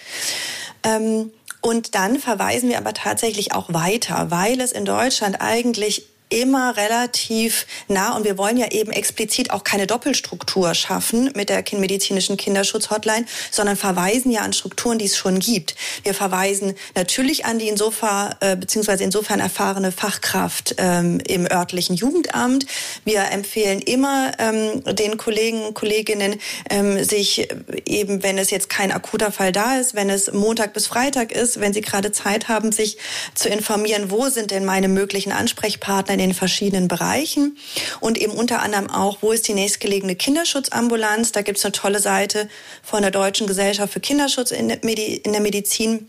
Und 1.61 1.93
dann 1.93 2.19
verweisen 2.19 2.69
wir 2.69 2.79
aber 2.79 2.93
tatsächlich 2.93 3.53
auch 3.53 3.71
weiter, 3.71 4.31
weil 4.31 4.59
es 4.59 4.71
in 4.71 4.83
Deutschland 4.83 5.41
eigentlich 5.41 6.07
immer 6.31 6.77
relativ 6.77 7.67
nah 7.87 8.15
und 8.15 8.23
wir 8.23 8.37
wollen 8.37 8.57
ja 8.57 8.71
eben 8.71 8.91
explizit 8.91 9.51
auch 9.51 9.63
keine 9.63 9.85
Doppelstruktur 9.85 10.73
schaffen 10.73 11.31
mit 11.35 11.49
der 11.49 11.63
medizinischen 11.73 12.37
Kinderschutzhotline, 12.37 13.25
sondern 13.51 13.75
verweisen 13.75 14.31
ja 14.31 14.41
an 14.41 14.53
Strukturen, 14.53 14.97
die 14.97 15.05
es 15.05 15.17
schon 15.17 15.39
gibt. 15.39 15.75
Wir 16.03 16.13
verweisen 16.13 16.73
natürlich 16.95 17.45
an 17.45 17.59
die 17.59 17.67
insofern 17.67 18.35
äh, 18.39 18.55
beziehungsweise 18.55 19.03
insofern 19.03 19.39
erfahrene 19.39 19.91
Fachkraft 19.91 20.75
ähm, 20.77 21.19
im 21.27 21.45
örtlichen 21.45 21.95
Jugendamt. 21.95 22.65
Wir 23.03 23.31
empfehlen 23.31 23.79
immer 23.79 24.31
ähm, 24.39 24.83
den 24.95 25.17
Kollegen 25.17 25.63
und 25.63 25.73
Kolleginnen, 25.73 26.39
ähm, 26.69 27.03
sich 27.03 27.49
eben, 27.85 28.23
wenn 28.23 28.37
es 28.37 28.51
jetzt 28.51 28.69
kein 28.69 28.91
akuter 28.91 29.31
Fall 29.31 29.51
da 29.51 29.77
ist, 29.77 29.95
wenn 29.95 30.09
es 30.09 30.31
Montag 30.31 30.73
bis 30.73 30.87
Freitag 30.87 31.31
ist, 31.31 31.59
wenn 31.59 31.73
sie 31.73 31.81
gerade 31.81 32.11
Zeit 32.11 32.47
haben, 32.47 32.71
sich 32.71 32.97
zu 33.35 33.49
informieren, 33.49 34.11
wo 34.11 34.29
sind 34.29 34.51
denn 34.51 34.65
meine 34.65 34.87
möglichen 34.87 35.31
Ansprechpartner 35.31 36.20
den 36.21 36.33
verschiedenen 36.33 36.87
Bereichen 36.87 37.57
und 37.99 38.17
eben 38.17 38.33
unter 38.33 38.61
anderem 38.61 38.89
auch, 38.89 39.17
wo 39.21 39.31
ist 39.31 39.47
die 39.47 39.53
nächstgelegene 39.53 40.15
Kinderschutzambulanz. 40.15 41.31
Da 41.31 41.41
gibt 41.41 41.57
es 41.57 41.65
eine 41.65 41.73
tolle 41.73 41.99
Seite 41.99 42.49
von 42.83 43.01
der 43.01 43.11
Deutschen 43.11 43.47
Gesellschaft 43.47 43.93
für 43.93 43.99
Kinderschutz 43.99 44.51
in 44.51 44.69
der 44.69 45.41
Medizin 45.41 46.07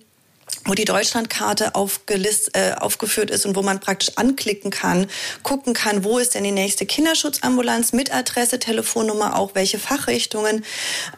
wo 0.65 0.75
die 0.75 0.85
Deutschlandkarte 0.85 1.75
aufgelist, 1.75 2.57
äh, 2.57 2.75
aufgeführt 2.79 3.31
ist 3.31 3.47
und 3.47 3.57
wo 3.57 3.63
man 3.63 3.81
praktisch 3.81 4.13
anklicken 4.17 4.71
kann, 4.71 5.09
gucken 5.43 5.75
kann, 5.75 6.05
wo 6.05 6.19
ist 6.19 6.35
denn 6.35 6.45
die 6.45 6.53
nächste 6.53 6.87
Kinderschutzambulanz 6.87 7.93
mit 7.93 8.15
Adresse, 8.15 8.59
Telefonnummer, 8.59 9.39
auch 9.39 9.55
welche 9.55 9.79
Fachrichtungen 9.79 10.65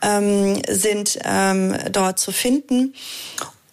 ähm, 0.02 0.62
sind 0.68 1.18
ähm, 1.24 1.76
dort 1.90 2.18
zu 2.18 2.32
finden. 2.32 2.94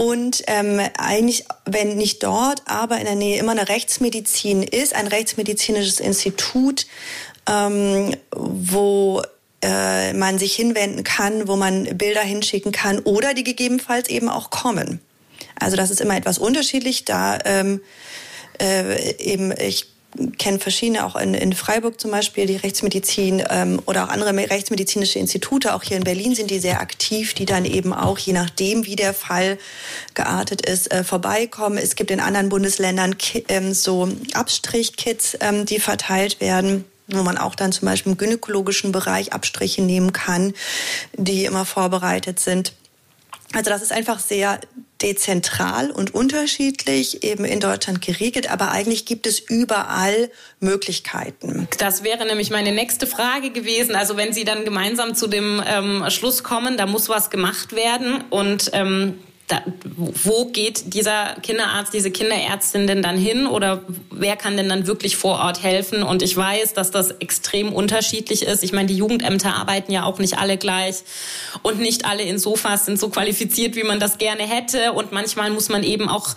Und 0.02 0.42
ähm, 0.48 0.82
eigentlich, 0.98 1.46
wenn 1.66 1.96
nicht 1.96 2.24
dort, 2.24 2.64
aber 2.66 2.98
in 2.98 3.06
der 3.06 3.14
Nähe 3.14 3.40
immer 3.40 3.52
eine 3.52 3.70
Rechtsmedizin 3.70 4.64
ist, 4.64 4.96
ein 4.96 5.06
rechtsmedizinisches 5.06 6.00
Institut, 6.00 6.88
ähm, 7.48 8.16
wo 8.32 9.22
äh, 9.62 10.14
man 10.14 10.40
sich 10.40 10.56
hinwenden 10.56 11.04
kann, 11.04 11.48
wo 11.48 11.56
man 11.56 11.84
Bilder 12.00 12.22
hinschicken 12.22 12.72
kann 12.72 12.98
oder 12.98 13.36
die 13.36 13.44
gegebenenfalls 13.44 14.10
eben 14.10 14.28
auch 14.28 14.50
kommen. 14.50 15.02
Also 15.60 15.78
das 15.78 15.92
ist 15.92 16.02
immer 16.02 16.18
etwas 16.18 16.40
unterschiedlich. 16.40 17.06
Da 17.06 17.38
ähm, 17.46 17.80
äh, 18.60 19.14
eben 19.20 19.54
ich 19.56 19.86
kenne 20.38 20.60
verschiedene, 20.60 21.06
auch 21.06 21.16
in, 21.16 21.34
in 21.34 21.54
Freiburg 21.54 22.00
zum 22.00 22.12
Beispiel, 22.12 22.46
die 22.46 22.56
Rechtsmedizin 22.56 23.44
ähm, 23.50 23.82
oder 23.86 24.06
auch 24.06 24.10
andere 24.10 24.36
rechtsmedizinische 24.36 25.20
Institute, 25.20 25.74
auch 25.74 25.84
hier 25.84 25.98
in 25.98 26.04
Berlin 26.04 26.36
sind 26.36 26.52
die 26.52 26.60
sehr 26.60 26.82
aktiv, 26.82 27.34
die 27.34 27.46
dann 27.46 27.66
eben 27.66 27.94
auch, 27.94 28.18
je 28.18 28.34
nachdem, 28.34 28.86
wie 28.86 28.96
der 28.96 29.14
Fall 29.14 29.58
geartet 30.14 30.66
ist, 30.66 30.92
äh, 30.92 31.04
vorbeikommen. 31.04 31.78
Es 31.78 31.96
gibt 31.96 32.12
in 32.12 32.20
anderen 32.20 32.50
Bundesländern 32.50 33.16
ähm, 33.48 33.74
so 33.74 34.10
Abstrichkits, 34.34 35.38
ähm, 35.40 35.66
die 35.66 35.80
verteilt 35.80 36.42
werden 36.42 36.86
wo 37.14 37.24
man 37.24 37.38
auch 37.38 37.56
dann 37.56 37.74
zum 37.74 37.88
Beispiel 37.88 38.14
im 38.14 38.18
gynäkologischen 38.18 38.94
Bereich 38.94 39.34
Abstriche 39.34 39.82
nehmen 39.82 40.14
kann, 40.14 40.54
die 41.14 41.44
immer 41.44 41.66
vorbereitet 41.66 42.40
sind. 42.40 42.74
Also 43.54 43.70
das 43.70 43.82
ist 43.82 43.92
einfach 43.92 44.20
sehr 44.20 44.62
dezentral 45.02 45.92
und 45.92 46.14
unterschiedlich 46.14 47.24
eben 47.24 47.46
in 47.46 47.60
Deutschland 47.60 48.02
geregelt, 48.02 48.52
aber 48.52 48.72
eigentlich 48.72 49.06
gibt 49.06 49.28
es 49.28 49.40
überall 49.40 50.30
Möglichkeiten. 50.60 51.68
Das 51.78 52.04
wäre 52.04 52.26
nämlich 52.26 52.50
meine 52.50 52.72
nächste 52.72 53.08
Frage 53.08 53.52
gewesen. 53.52 53.96
Also 53.96 54.18
wenn 54.18 54.34
Sie 54.34 54.46
dann 54.46 54.66
gemeinsam 54.66 55.16
zu 55.16 55.28
dem 55.28 55.62
ähm, 55.66 56.06
Schluss 56.10 56.44
kommen, 56.44 56.78
da 56.78 56.86
muss 56.86 57.10
was 57.10 57.30
gemacht 57.30 57.76
werden 57.76 58.24
und 58.30 58.72
ähm 58.74 59.20
da, 59.52 59.62
wo 59.98 60.46
geht 60.46 60.94
dieser 60.94 61.36
Kinderarzt, 61.42 61.94
diese 61.94 62.10
Kinderärztin 62.10 62.88
denn 62.88 63.02
dann 63.02 63.18
hin 63.18 63.48
oder 63.48 63.84
wer 64.10 64.38
kann 64.38 64.56
denn 64.56 64.70
dann 64.70 64.88
wirklich 64.88 65.18
vor 65.18 65.40
Ort 65.40 65.62
helfen? 65.62 66.04
Und 66.04 66.22
ich 66.22 66.38
weiß, 66.38 66.74
dass 66.74 66.92
das 66.92 67.12
extrem 67.12 67.74
unterschiedlich 67.74 68.44
ist. 68.44 68.64
Ich 68.64 68.72
meine, 68.72 68.88
die 68.88 68.96
Jugendämter 68.96 69.56
arbeiten 69.56 69.92
ja 69.92 70.04
auch 70.04 70.20
nicht 70.20 70.38
alle 70.38 70.58
gleich 70.58 71.04
und 71.64 71.80
nicht 71.80 72.06
alle 72.06 72.24
in 72.24 72.40
Sofas 72.40 72.86
sind 72.86 73.00
so 73.00 73.10
qualifiziert, 73.10 73.76
wie 73.76 73.84
man 73.84 74.00
das 74.00 74.18
gerne 74.18 74.44
hätte. 74.44 74.94
Und 74.94 75.12
manchmal 75.12 75.50
muss 75.50 75.68
man 75.68 75.84
eben 75.84 76.08
auch 76.08 76.30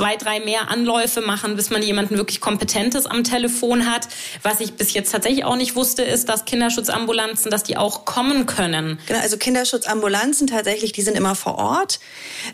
zwei, 0.00 0.16
drei 0.16 0.40
mehr 0.40 0.70
Anläufe 0.70 1.20
machen, 1.20 1.56
bis 1.56 1.68
man 1.68 1.82
jemanden 1.82 2.16
wirklich 2.16 2.40
Kompetentes 2.40 3.04
am 3.04 3.22
Telefon 3.22 3.84
hat. 3.84 4.08
Was 4.42 4.60
ich 4.60 4.72
bis 4.72 4.94
jetzt 4.94 5.12
tatsächlich 5.12 5.44
auch 5.44 5.56
nicht 5.56 5.76
wusste, 5.76 6.02
ist, 6.02 6.30
dass 6.30 6.46
Kinderschutzambulanzen, 6.46 7.50
dass 7.50 7.64
die 7.64 7.76
auch 7.76 8.06
kommen 8.06 8.46
können. 8.46 8.98
Genau, 9.06 9.20
also 9.20 9.36
Kinderschutzambulanzen 9.36 10.46
tatsächlich, 10.46 10.92
die 10.92 11.02
sind 11.02 11.18
immer 11.18 11.34
vor 11.34 11.58
Ort. 11.58 12.00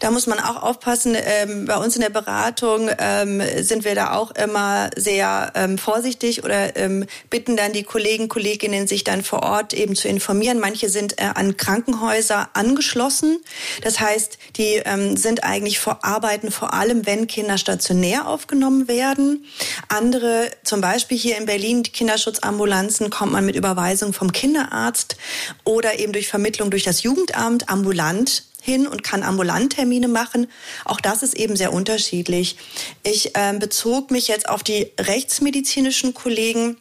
Da 0.01 0.11
muss 0.11 0.27
man 0.27 0.41
auch 0.41 0.61
aufpassen. 0.61 1.17
Ähm, 1.17 1.67
bei 1.67 1.77
uns 1.77 1.95
in 1.95 2.03
der 2.03 2.11
Beratung 2.11 2.91
ähm, 2.99 3.41
sind 3.59 3.85
wir 3.85 3.95
da 3.95 4.15
auch 4.15 4.33
immer 4.33 4.91
sehr 4.97 5.53
ähm, 5.55 5.79
vorsichtig 5.79 6.43
oder 6.43 6.75
ähm, 6.75 7.07
bitten 7.31 7.57
dann 7.57 7.73
die 7.73 7.85
Kollegen, 7.85 8.27
Kolleginnen, 8.27 8.89
sich 8.89 9.05
dann 9.05 9.23
vor 9.23 9.45
Ort 9.45 9.73
eben 9.73 9.95
zu 9.95 10.09
informieren. 10.09 10.59
Manche 10.59 10.89
sind 10.89 11.21
äh, 11.21 11.27
an 11.33 11.57
Krankenhäuser 11.57 12.49
angeschlossen. 12.55 13.39
Das 13.85 14.01
heißt, 14.01 14.37
die 14.57 14.83
ähm, 14.85 15.17
sind 15.17 15.45
eigentlich 15.45 15.79
vor 15.79 16.05
Arbeiten 16.05 16.51
vor 16.51 16.75
allem, 16.75 17.07
wenn 17.07 17.29
Kinder 17.37 17.59
stationär 17.59 18.27
aufgenommen 18.29 18.89
werden. 18.89 19.45
Andere, 19.91 20.51
zum 20.65 20.81
Beispiel 20.81 21.19
hier 21.19 21.37
in 21.37 21.45
Berlin, 21.45 21.83
die 21.83 21.91
Kinderschutzambulanzen, 21.93 23.11
kommt 23.11 23.33
man 23.33 23.45
mit 23.45 23.57
Überweisung 23.57 24.15
vom 24.15 24.33
Kinderarzt 24.33 25.19
oder 25.63 25.99
eben 25.99 26.15
durch 26.15 26.29
Vermittlung 26.29 26.71
durch 26.71 26.85
das 26.85 27.03
Jugendamt 27.03 27.69
ambulant 27.69 28.45
hin 28.63 28.87
und 28.87 29.03
kann 29.03 29.23
ambulant 29.23 29.75
Termine 29.75 30.09
machen. 30.09 30.47
Auch 30.87 30.99
das 30.99 31.23
ist 31.23 31.35
eben 31.35 31.57
sehr 31.57 31.75
unterschiedlich. 31.75 32.57
Ich 33.03 33.37
äh, 33.37 33.53
bezog 33.59 34.11
mich 34.11 34.29
jetzt 34.29 34.49
auf 34.49 34.63
die 34.63 34.93
rechtsmedizinischen 34.99 36.15
Kollegen 36.15 36.79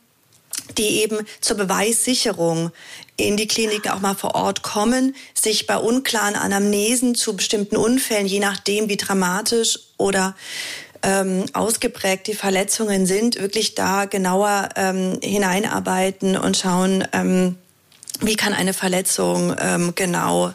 die 0.77 1.01
eben 1.01 1.19
zur 1.41 1.57
Beweissicherung 1.57 2.72
in 3.17 3.38
die 3.38 3.48
Kliniken 3.48 3.91
auch 3.91 4.01
mal 4.01 4.15
vor 4.15 4.36
Ort 4.36 4.62
kommen, 4.62 5.15
sich 5.34 5.67
bei 5.67 5.77
unklaren 5.77 6.36
Anamnesen 6.36 7.15
zu 7.15 7.36
bestimmten 7.36 7.77
Unfällen, 7.77 8.27
je 8.27 8.39
nachdem 8.39 8.89
wie 8.89 8.98
dramatisch 8.98 9.79
oder 9.98 10.36
ähm, 11.01 11.45
ausgeprägt 11.53 12.27
die 12.27 12.34
Verletzungen 12.34 13.05
sind, 13.05 13.39
wirklich 13.39 13.75
da 13.75 14.05
genauer 14.05 14.69
ähm, 14.75 15.19
hineinarbeiten 15.22 16.36
und 16.36 16.57
schauen, 16.57 17.07
ähm, 17.13 17.57
wie 18.22 18.36
kann 18.36 18.53
eine 18.53 18.74
Verletzung 18.74 19.55
ähm, 19.60 19.93
genau 19.95 20.53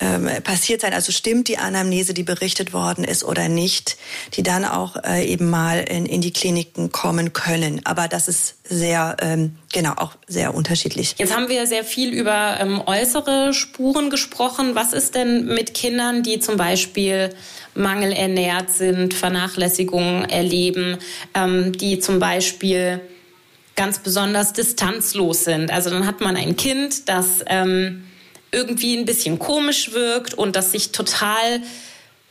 ähm, 0.00 0.28
passiert 0.44 0.80
sein. 0.80 0.92
Also 0.92 1.12
stimmt 1.12 1.48
die 1.48 1.58
Anamnese, 1.58 2.14
die 2.14 2.22
berichtet 2.22 2.72
worden 2.72 3.04
ist 3.04 3.24
oder 3.24 3.48
nicht, 3.48 3.96
die 4.34 4.42
dann 4.42 4.64
auch 4.64 4.96
äh, 5.02 5.24
eben 5.26 5.50
mal 5.50 5.80
in, 5.80 6.06
in 6.06 6.20
die 6.20 6.32
Kliniken 6.32 6.92
kommen 6.92 7.32
können. 7.32 7.80
Aber 7.84 8.08
das 8.08 8.28
ist 8.28 8.54
sehr, 8.64 9.16
ähm, 9.20 9.56
genau, 9.72 9.92
auch 9.96 10.12
sehr 10.26 10.54
unterschiedlich. 10.54 11.14
Jetzt 11.18 11.34
haben 11.34 11.48
wir 11.48 11.66
sehr 11.66 11.84
viel 11.84 12.12
über 12.12 12.58
ähm, 12.60 12.82
äußere 12.84 13.52
Spuren 13.52 14.10
gesprochen. 14.10 14.74
Was 14.74 14.92
ist 14.92 15.14
denn 15.14 15.46
mit 15.46 15.74
Kindern, 15.74 16.22
die 16.22 16.38
zum 16.38 16.56
Beispiel 16.56 17.34
mangelernährt 17.74 18.70
sind, 18.70 19.14
Vernachlässigungen 19.14 20.28
erleben, 20.28 20.98
ähm, 21.34 21.72
die 21.72 21.98
zum 21.98 22.18
Beispiel 22.18 23.00
ganz 23.74 23.98
besonders 23.98 24.52
distanzlos 24.52 25.44
sind? 25.44 25.72
Also 25.72 25.90
dann 25.90 26.06
hat 26.06 26.20
man 26.20 26.36
ein 26.36 26.56
Kind, 26.56 27.08
das 27.08 27.44
ähm, 27.46 28.04
irgendwie 28.50 28.96
ein 28.96 29.04
bisschen 29.04 29.38
komisch 29.38 29.92
wirkt 29.92 30.34
und 30.34 30.56
das 30.56 30.72
sich 30.72 30.92
total 30.92 31.62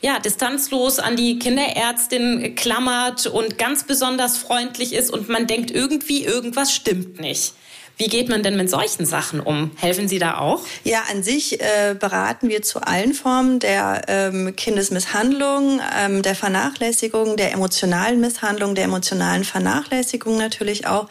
ja, 0.01 0.19
distanzlos 0.19 0.99
an 0.99 1.15
die 1.15 1.39
Kinderärztin 1.39 2.55
klammert 2.55 3.25
und 3.25 3.57
ganz 3.57 3.83
besonders 3.83 4.37
freundlich 4.37 4.93
ist 4.93 5.09
und 5.11 5.27
man 5.29 5.47
denkt 5.47 5.71
irgendwie, 5.71 6.23
irgendwas 6.23 6.73
stimmt 6.73 7.19
nicht. 7.19 7.53
Wie 7.99 8.09
geht 8.09 8.29
man 8.29 8.43
denn 8.43 8.55
mit 8.55 8.69
solchen 8.69 9.07
Sachen 9.07 9.39
um? 9.39 9.71
Helfen 9.75 10.07
Sie 10.07 10.19
da 10.19 10.37
auch? 10.37 10.61
Ja, 10.83 11.01
an 11.11 11.23
sich 11.23 11.59
äh, 11.59 11.95
beraten 11.99 12.47
wir 12.47 12.61
zu 12.61 12.79
allen 12.79 13.15
Formen 13.15 13.57
der 13.57 14.03
ähm, 14.07 14.55
Kindesmisshandlung, 14.55 15.81
ähm, 15.99 16.21
der 16.21 16.35
Vernachlässigung, 16.35 17.37
der 17.37 17.51
emotionalen 17.53 18.21
Misshandlung, 18.21 18.75
der 18.75 18.83
emotionalen 18.83 19.43
Vernachlässigung 19.43 20.37
natürlich 20.37 20.85
auch. 20.85 21.09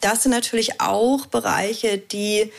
Das 0.00 0.22
sind 0.22 0.30
natürlich 0.30 0.80
auch 0.80 1.26
Bereiche, 1.26 1.98
die 1.98 2.52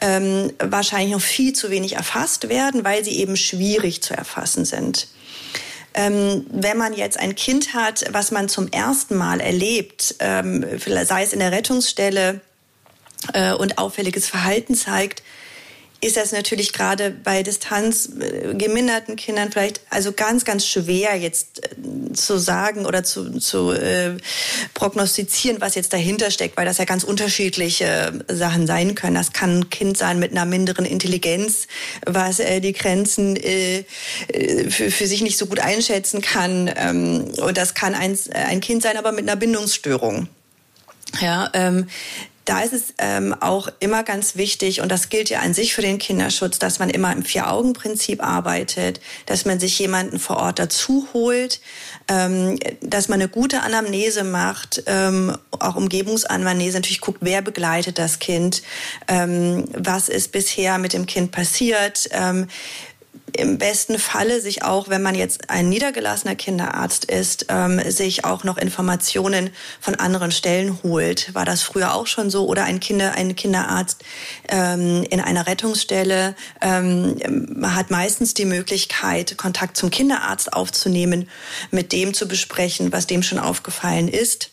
ähm, 0.00 0.52
wahrscheinlich 0.58 1.12
noch 1.12 1.20
viel 1.20 1.52
zu 1.52 1.70
wenig 1.70 1.96
erfasst 1.96 2.48
werden, 2.48 2.84
weil 2.84 3.04
sie 3.04 3.18
eben 3.18 3.36
schwierig 3.36 4.02
zu 4.02 4.14
erfassen 4.14 4.64
sind. 4.64 5.08
Ähm, 5.92 6.46
wenn 6.50 6.78
man 6.78 6.94
jetzt 6.94 7.18
ein 7.18 7.34
Kind 7.34 7.74
hat, 7.74 8.04
was 8.12 8.30
man 8.30 8.48
zum 8.48 8.68
ersten 8.68 9.16
Mal 9.16 9.40
erlebt, 9.40 10.14
ähm, 10.20 10.64
sei 11.04 11.24
es 11.24 11.32
in 11.32 11.40
der 11.40 11.52
Rettungsstelle 11.52 12.40
äh, 13.32 13.52
und 13.54 13.78
auffälliges 13.78 14.28
Verhalten 14.28 14.74
zeigt, 14.74 15.22
ist 16.02 16.16
das 16.16 16.32
natürlich 16.32 16.72
gerade 16.72 17.10
bei 17.10 17.42
Distanz 17.42 18.08
äh, 18.18 18.54
geminderten 18.54 19.16
Kindern 19.16 19.52
vielleicht 19.52 19.82
also 19.90 20.12
ganz, 20.12 20.44
ganz 20.44 20.66
schwer 20.66 21.16
jetzt 21.16 21.62
äh, 21.62 22.12
zu 22.14 22.38
sagen 22.38 22.86
oder 22.86 23.04
zu, 23.04 23.38
zu 23.38 23.72
äh, 23.72 24.16
prognostizieren, 24.72 25.60
was 25.60 25.74
jetzt 25.74 25.92
dahinter 25.92 26.30
steckt, 26.30 26.56
weil 26.56 26.64
das 26.64 26.78
ja 26.78 26.86
ganz 26.86 27.04
unterschiedliche 27.04 28.24
Sachen 28.28 28.66
sein 28.66 28.94
können. 28.94 29.14
Das 29.14 29.32
kann 29.32 29.58
ein 29.58 29.70
Kind 29.70 29.98
sein 29.98 30.18
mit 30.18 30.30
einer 30.32 30.46
minderen 30.46 30.86
Intelligenz, 30.86 31.66
was 32.06 32.40
äh, 32.40 32.60
die 32.60 32.72
Grenzen 32.72 33.36
äh, 33.36 33.84
äh 34.28 34.70
für, 34.70 34.90
für 34.90 35.06
sich 35.06 35.20
nicht 35.20 35.36
so 35.36 35.46
gut 35.46 35.60
einschätzen 35.60 36.22
kann. 36.22 36.70
Ähm, 36.76 37.24
und 37.42 37.58
das 37.58 37.74
kann 37.74 37.94
ein, 37.94 38.18
ein 38.32 38.60
Kind 38.60 38.82
sein, 38.82 38.96
aber 38.96 39.12
mit 39.12 39.28
einer 39.28 39.36
Bindungsstörung 39.36 40.28
Ja, 41.20 41.50
ähm, 41.52 41.88
da 42.50 42.62
ist 42.62 42.72
es 42.72 42.94
ähm, 42.98 43.32
auch 43.38 43.68
immer 43.78 44.02
ganz 44.02 44.34
wichtig, 44.34 44.80
und 44.80 44.90
das 44.90 45.08
gilt 45.08 45.30
ja 45.30 45.38
an 45.38 45.54
sich 45.54 45.72
für 45.72 45.82
den 45.82 45.98
Kinderschutz, 45.98 46.58
dass 46.58 46.80
man 46.80 46.90
immer 46.90 47.12
im 47.12 47.24
Vier-Augen-Prinzip 47.24 48.24
arbeitet, 48.24 49.00
dass 49.26 49.44
man 49.44 49.60
sich 49.60 49.78
jemanden 49.78 50.18
vor 50.18 50.38
Ort 50.38 50.58
dazu 50.58 51.06
holt, 51.14 51.60
ähm, 52.08 52.58
dass 52.80 53.06
man 53.06 53.20
eine 53.20 53.28
gute 53.28 53.60
Anamnese 53.62 54.24
macht, 54.24 54.82
ähm, 54.86 55.36
auch 55.52 55.76
Umgebungsanamnese, 55.76 56.78
natürlich 56.78 57.00
guckt, 57.00 57.18
wer 57.20 57.40
begleitet 57.40 57.98
das 57.98 58.18
Kind, 58.18 58.62
ähm, 59.06 59.66
was 59.72 60.08
ist 60.08 60.32
bisher 60.32 60.78
mit 60.78 60.92
dem 60.92 61.06
Kind 61.06 61.30
passiert, 61.30 62.08
ähm, 62.10 62.48
im 63.36 63.58
besten 63.58 63.98
Falle 63.98 64.40
sich 64.40 64.62
auch, 64.62 64.88
wenn 64.88 65.02
man 65.02 65.14
jetzt 65.14 65.50
ein 65.50 65.68
niedergelassener 65.68 66.34
Kinderarzt 66.34 67.04
ist, 67.04 67.46
ähm, 67.48 67.80
sich 67.90 68.24
auch 68.24 68.44
noch 68.44 68.58
Informationen 68.58 69.50
von 69.80 69.94
anderen 69.94 70.32
Stellen 70.32 70.78
holt. 70.82 71.34
War 71.34 71.44
das 71.44 71.62
früher 71.62 71.94
auch 71.94 72.06
schon 72.06 72.30
so? 72.30 72.46
Oder 72.46 72.64
ein 72.64 72.80
Kinder, 72.80 73.12
ein 73.14 73.36
Kinderarzt 73.36 74.04
ähm, 74.48 75.04
in 75.10 75.20
einer 75.20 75.46
Rettungsstelle 75.46 76.34
ähm, 76.60 77.16
hat 77.62 77.90
meistens 77.90 78.34
die 78.34 78.44
Möglichkeit, 78.44 79.36
Kontakt 79.36 79.76
zum 79.76 79.90
Kinderarzt 79.90 80.52
aufzunehmen, 80.52 81.28
mit 81.70 81.92
dem 81.92 82.14
zu 82.14 82.28
besprechen, 82.28 82.92
was 82.92 83.06
dem 83.06 83.22
schon 83.22 83.38
aufgefallen 83.38 84.08
ist 84.08 84.50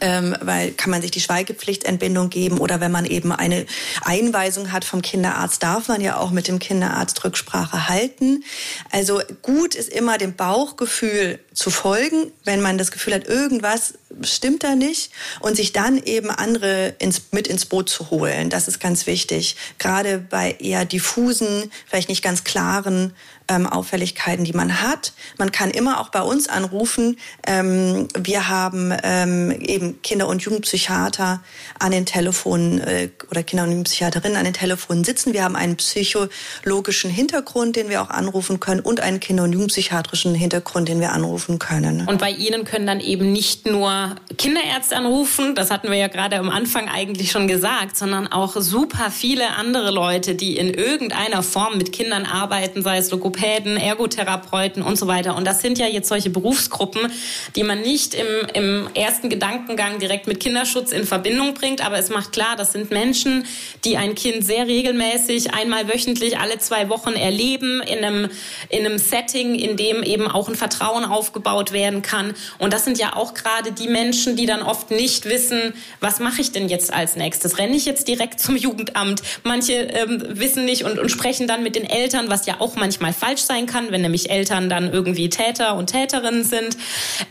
ähm, 0.00 0.36
weil 0.40 0.72
kann 0.72 0.90
man 0.90 1.02
sich 1.02 1.10
die 1.10 1.20
Schweigepflichtentbindung 1.20 2.30
geben 2.30 2.58
oder 2.58 2.80
wenn 2.80 2.92
man 2.92 3.04
eben 3.04 3.32
eine 3.32 3.66
Einweisung 4.04 4.72
hat 4.72 4.84
vom 4.84 5.02
Kinderarzt, 5.02 5.62
darf 5.62 5.88
man 5.88 6.00
ja 6.00 6.16
auch 6.16 6.30
mit 6.30 6.48
dem 6.48 6.58
Kinderarzt 6.58 7.24
Rücksprache 7.24 7.88
halten. 7.88 8.44
Also 8.90 9.20
gut 9.42 9.74
ist 9.74 9.88
immer 9.88 10.18
dem 10.18 10.34
Bauchgefühl 10.34 11.40
zu 11.52 11.70
folgen, 11.70 12.32
wenn 12.44 12.60
man 12.60 12.78
das 12.78 12.90
Gefühl 12.90 13.14
hat, 13.14 13.26
irgendwas 13.26 13.94
stimmt 14.22 14.64
da 14.64 14.74
nicht 14.74 15.12
und 15.40 15.56
sich 15.56 15.72
dann 15.72 16.02
eben 16.02 16.30
andere 16.30 16.94
ins, 16.98 17.22
mit 17.32 17.46
ins 17.46 17.66
Boot 17.66 17.88
zu 17.88 18.10
holen. 18.10 18.50
Das 18.50 18.68
ist 18.68 18.80
ganz 18.80 19.06
wichtig. 19.06 19.56
Gerade 19.78 20.18
bei 20.18 20.56
eher 20.58 20.84
diffusen, 20.84 21.70
vielleicht 21.86 22.08
nicht 22.08 22.22
ganz 22.22 22.44
klaren 22.44 23.12
ähm, 23.50 23.66
Auffälligkeiten, 23.66 24.44
die 24.44 24.52
man 24.52 24.82
hat. 24.82 25.12
Man 25.38 25.52
kann 25.52 25.70
immer 25.70 26.00
auch 26.00 26.10
bei 26.10 26.22
uns 26.22 26.48
anrufen. 26.48 27.18
Ähm, 27.46 28.08
wir 28.16 28.48
haben 28.48 28.92
ähm, 29.02 29.50
eben 29.50 30.00
Kinder- 30.02 30.28
und 30.28 30.42
Jugendpsychiater 30.42 31.42
an 31.78 31.90
den 31.90 32.06
Telefonen 32.06 32.80
äh, 32.80 33.10
oder 33.30 33.42
Kinder- 33.42 33.64
und 33.64 33.70
Jugendpsychiaterinnen 33.70 34.36
an 34.36 34.44
den 34.44 34.54
Telefonen 34.54 35.04
sitzen. 35.04 35.32
Wir 35.32 35.44
haben 35.44 35.56
einen 35.56 35.76
psychologischen 35.76 37.10
Hintergrund, 37.10 37.76
den 37.76 37.88
wir 37.88 38.02
auch 38.02 38.10
anrufen 38.10 38.60
können 38.60 38.80
und 38.80 39.00
einen 39.00 39.20
Kinder- 39.20 39.42
und 39.42 39.52
Jugendpsychiatrischen 39.52 40.34
Hintergrund, 40.34 40.88
den 40.88 41.00
wir 41.00 41.12
anrufen 41.12 41.58
können. 41.58 42.06
Und 42.06 42.18
bei 42.18 42.30
Ihnen 42.30 42.64
können 42.64 42.86
dann 42.86 43.00
eben 43.00 43.32
nicht 43.32 43.66
nur 43.66 43.99
Kinderärzte 44.38 44.96
anrufen, 44.96 45.54
das 45.54 45.70
hatten 45.70 45.90
wir 45.90 45.98
ja 45.98 46.08
gerade 46.08 46.36
am 46.36 46.48
Anfang 46.48 46.88
eigentlich 46.88 47.30
schon 47.30 47.46
gesagt, 47.46 47.96
sondern 47.96 48.26
auch 48.26 48.56
super 48.56 49.10
viele 49.10 49.50
andere 49.56 49.90
Leute, 49.90 50.34
die 50.34 50.56
in 50.56 50.72
irgendeiner 50.72 51.42
Form 51.42 51.76
mit 51.76 51.92
Kindern 51.92 52.24
arbeiten, 52.24 52.82
sei 52.82 52.98
es 52.98 53.10
Logopäden, 53.10 53.76
Ergotherapeuten 53.76 54.82
und 54.82 54.96
so 54.96 55.06
weiter. 55.06 55.36
Und 55.36 55.46
das 55.46 55.60
sind 55.60 55.78
ja 55.78 55.86
jetzt 55.86 56.08
solche 56.08 56.30
Berufsgruppen, 56.30 57.12
die 57.56 57.64
man 57.64 57.82
nicht 57.82 58.14
im, 58.14 58.26
im 58.54 58.88
ersten 58.94 59.28
Gedankengang 59.28 59.98
direkt 59.98 60.26
mit 60.26 60.40
Kinderschutz 60.40 60.92
in 60.92 61.04
Verbindung 61.04 61.54
bringt. 61.54 61.84
Aber 61.84 61.98
es 61.98 62.08
macht 62.08 62.32
klar, 62.32 62.56
das 62.56 62.72
sind 62.72 62.90
Menschen, 62.90 63.44
die 63.84 63.96
ein 63.96 64.14
Kind 64.14 64.44
sehr 64.44 64.66
regelmäßig, 64.66 65.54
einmal 65.54 65.88
wöchentlich, 65.88 66.38
alle 66.38 66.58
zwei 66.58 66.88
Wochen 66.88 67.12
erleben, 67.12 67.82
in 67.82 68.04
einem, 68.04 68.30
in 68.68 68.86
einem 68.86 68.98
Setting, 68.98 69.54
in 69.54 69.76
dem 69.76 70.02
eben 70.02 70.28
auch 70.28 70.48
ein 70.48 70.54
Vertrauen 70.54 71.04
aufgebaut 71.04 71.72
werden 71.72 72.02
kann. 72.02 72.34
Und 72.58 72.72
das 72.72 72.84
sind 72.84 72.98
ja 72.98 73.16
auch 73.16 73.34
gerade 73.34 73.72
die 73.72 73.88
Menschen, 73.90 74.36
die 74.36 74.46
dann 74.46 74.62
oft 74.62 74.90
nicht 74.90 75.26
wissen, 75.26 75.74
was 76.00 76.18
mache 76.20 76.40
ich 76.40 76.52
denn 76.52 76.68
jetzt 76.68 76.92
als 76.92 77.16
nächstes? 77.16 77.58
Renne 77.58 77.76
ich 77.76 77.84
jetzt 77.84 78.08
direkt 78.08 78.40
zum 78.40 78.56
Jugendamt? 78.56 79.22
Manche 79.44 79.72
ähm, 79.72 80.22
wissen 80.30 80.64
nicht 80.64 80.84
und, 80.84 80.98
und 80.98 81.10
sprechen 81.10 81.46
dann 81.46 81.62
mit 81.62 81.76
den 81.76 81.84
Eltern, 81.84 82.30
was 82.30 82.46
ja 82.46 82.60
auch 82.60 82.76
manchmal 82.76 83.12
falsch 83.12 83.42
sein 83.42 83.66
kann, 83.66 83.90
wenn 83.90 84.02
nämlich 84.02 84.30
Eltern 84.30 84.68
dann 84.70 84.92
irgendwie 84.92 85.28
Täter 85.28 85.76
und 85.76 85.88
Täterinnen 85.88 86.44
sind. 86.44 86.76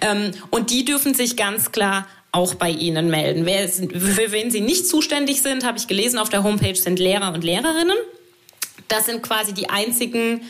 Ähm, 0.01 0.31
und 0.49 0.69
die 0.71 0.85
dürfen 0.85 1.13
sich 1.13 1.35
ganz 1.35 1.71
klar 1.71 2.07
auch 2.31 2.55
bei 2.55 2.69
Ihnen 2.69 3.09
melden. 3.09 3.45
Wer, 3.45 3.67
für 3.67 4.31
wen 4.31 4.51
Sie 4.51 4.61
nicht 4.61 4.87
zuständig 4.87 5.41
sind, 5.41 5.65
habe 5.65 5.77
ich 5.77 5.87
gelesen 5.87 6.19
auf 6.19 6.29
der 6.29 6.43
Homepage, 6.43 6.75
sind 6.75 6.99
Lehrer 6.99 7.33
und 7.33 7.43
Lehrerinnen. 7.43 7.97
Das 8.87 9.05
sind 9.05 9.23
quasi 9.23 9.53
die 9.53 9.69
einzigen 9.69 10.41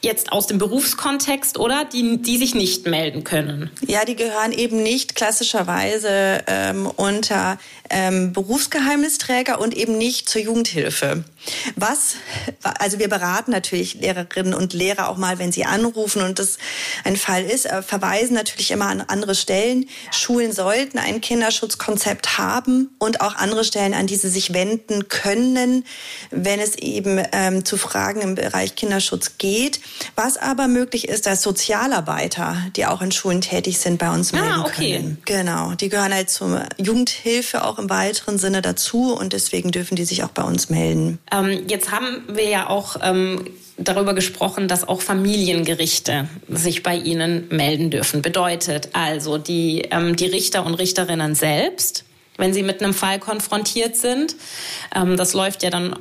jetzt 0.00 0.30
aus 0.30 0.46
dem 0.46 0.58
Berufskontext, 0.58 1.58
oder? 1.58 1.84
Die, 1.84 2.18
die 2.22 2.38
sich 2.38 2.54
nicht 2.54 2.86
melden 2.86 3.24
können. 3.24 3.70
Ja, 3.86 4.04
die 4.04 4.14
gehören 4.14 4.52
eben 4.52 4.82
nicht 4.82 5.16
klassischerweise 5.16 6.44
ähm, 6.46 6.86
unter 6.86 7.58
ähm, 7.90 8.32
Berufsgeheimnisträger 8.32 9.60
und 9.60 9.76
eben 9.76 9.98
nicht 9.98 10.28
zur 10.28 10.42
Jugendhilfe. 10.42 11.24
Was, 11.74 12.16
also 12.62 12.98
wir 12.98 13.08
beraten 13.08 13.50
natürlich 13.50 13.94
Lehrerinnen 13.94 14.54
und 14.54 14.72
Lehrer 14.72 15.08
auch 15.08 15.16
mal, 15.16 15.38
wenn 15.38 15.52
sie 15.52 15.64
anrufen 15.64 16.22
und 16.22 16.38
das 16.38 16.58
ein 17.04 17.16
Fall 17.16 17.44
ist, 17.44 17.66
äh, 17.66 17.82
verweisen 17.82 18.34
natürlich 18.34 18.70
immer 18.70 18.86
an 18.86 19.00
andere 19.00 19.34
Stellen. 19.34 19.88
Schulen 20.12 20.52
sollten 20.52 20.98
ein 20.98 21.20
Kinderschutzkonzept 21.20 22.38
haben 22.38 22.94
und 22.98 23.20
auch 23.20 23.34
andere 23.34 23.64
Stellen, 23.64 23.94
an 23.94 24.06
die 24.06 24.16
sie 24.16 24.28
sich 24.28 24.52
wenden 24.52 25.08
können, 25.08 25.84
wenn 26.30 26.60
es 26.60 26.76
eben 26.76 27.20
ähm, 27.32 27.64
zu 27.64 27.76
Fragen 27.76 28.20
im 28.20 28.34
Bereich 28.36 28.76
Kinderschutz 28.76 29.38
geht. 29.38 29.80
Was 30.16 30.36
aber 30.36 30.68
möglich 30.68 31.08
ist, 31.08 31.26
dass 31.26 31.42
Sozialarbeiter, 31.42 32.56
die 32.76 32.86
auch 32.86 33.02
in 33.02 33.12
Schulen 33.12 33.40
tätig 33.40 33.78
sind, 33.78 33.98
bei 33.98 34.12
uns 34.12 34.32
ah, 34.32 34.36
melden 34.36 34.52
ah, 34.52 34.64
okay. 34.66 34.96
können. 34.96 35.18
Genau, 35.24 35.72
die 35.72 35.88
gehören 35.88 36.12
halt 36.12 36.30
zur 36.30 36.62
Jugendhilfe 36.76 37.64
auch 37.64 37.78
im 37.78 37.90
weiteren 37.90 38.38
Sinne 38.38 38.62
dazu 38.62 39.14
und 39.14 39.32
deswegen 39.32 39.70
dürfen 39.70 39.96
die 39.96 40.04
sich 40.04 40.24
auch 40.24 40.30
bei 40.30 40.42
uns 40.42 40.70
melden. 40.70 41.18
Ähm, 41.32 41.64
jetzt 41.68 41.90
haben 41.90 42.22
wir 42.28 42.48
ja 42.48 42.68
auch 42.68 42.96
ähm, 43.02 43.44
darüber 43.78 44.14
gesprochen, 44.14 44.68
dass 44.68 44.86
auch 44.86 45.00
Familiengerichte 45.00 46.28
sich 46.48 46.82
bei 46.82 46.96
Ihnen 46.96 47.48
melden 47.48 47.90
dürfen. 47.90 48.22
Bedeutet 48.22 48.90
also 48.92 49.38
die, 49.38 49.82
ähm, 49.90 50.16
die 50.16 50.26
Richter 50.26 50.66
und 50.66 50.74
Richterinnen 50.74 51.34
selbst, 51.34 52.04
wenn 52.36 52.52
sie 52.52 52.62
mit 52.62 52.82
einem 52.82 52.94
Fall 52.94 53.18
konfrontiert 53.18 53.96
sind. 53.96 54.36
Ähm, 54.94 55.16
das 55.16 55.32
läuft 55.32 55.62
ja 55.62 55.70
dann 55.70 55.96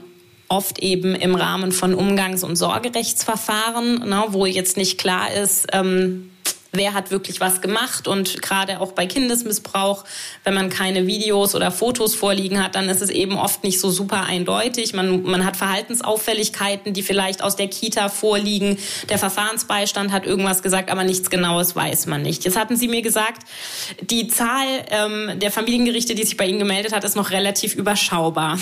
oft 0.50 0.80
eben 0.80 1.16
im 1.16 1.36
Rahmen 1.36 1.72
von 1.72 1.94
Umgangs- 1.94 2.44
und 2.44 2.56
Sorgerechtsverfahren, 2.56 4.08
ne, 4.08 4.26
wo 4.30 4.46
jetzt 4.46 4.78
nicht 4.78 4.98
klar 4.98 5.32
ist, 5.34 5.68
ähm, 5.74 6.32
wer 6.78 6.94
hat 6.94 7.12
wirklich 7.12 7.42
was 7.42 7.62
gemacht 7.62 8.08
und 8.08 8.42
gerade 8.42 8.80
auch 8.80 8.92
bei 8.92 9.06
Kindesmissbrauch, 9.06 10.04
wenn 10.44 10.54
man 10.54 10.70
keine 10.70 11.08
Videos 11.08 11.56
oder 11.56 11.72
Fotos 11.72 12.16
vorliegen 12.16 12.64
hat, 12.64 12.76
dann 12.76 12.90
ist 12.90 13.02
es 13.02 13.10
eben 13.10 13.38
oft 13.38 13.64
nicht 13.64 13.80
so 13.80 13.90
super 13.90 14.24
eindeutig. 14.24 14.94
Man, 14.94 15.24
man 15.24 15.46
hat 15.46 15.58
Verhaltensauffälligkeiten, 15.58 16.94
die 16.94 17.04
vielleicht 17.04 17.44
aus 17.44 17.56
der 17.56 17.68
Kita 17.68 18.10
vorliegen. 18.10 18.78
Der 19.10 19.18
Verfahrensbeistand 19.18 20.12
hat 20.12 20.26
irgendwas 20.26 20.62
gesagt, 20.62 20.90
aber 20.92 21.04
nichts 21.04 21.30
Genaues 21.30 21.76
weiß 21.76 22.06
man 22.06 22.22
nicht. 22.22 22.46
Jetzt 22.46 22.58
hatten 22.58 22.78
Sie 22.78 22.88
mir 22.88 23.02
gesagt, 23.02 23.48
die 24.02 24.28
Zahl 24.28 24.68
ähm, 24.90 25.40
der 25.40 25.52
Familiengerichte, 25.52 26.16
die 26.16 26.24
sich 26.24 26.38
bei 26.38 26.48
Ihnen 26.48 26.60
gemeldet 26.60 26.94
hat, 26.94 27.04
ist 27.04 27.16
noch 27.16 27.32
relativ 27.32 27.76
überschaubar. 27.76 28.58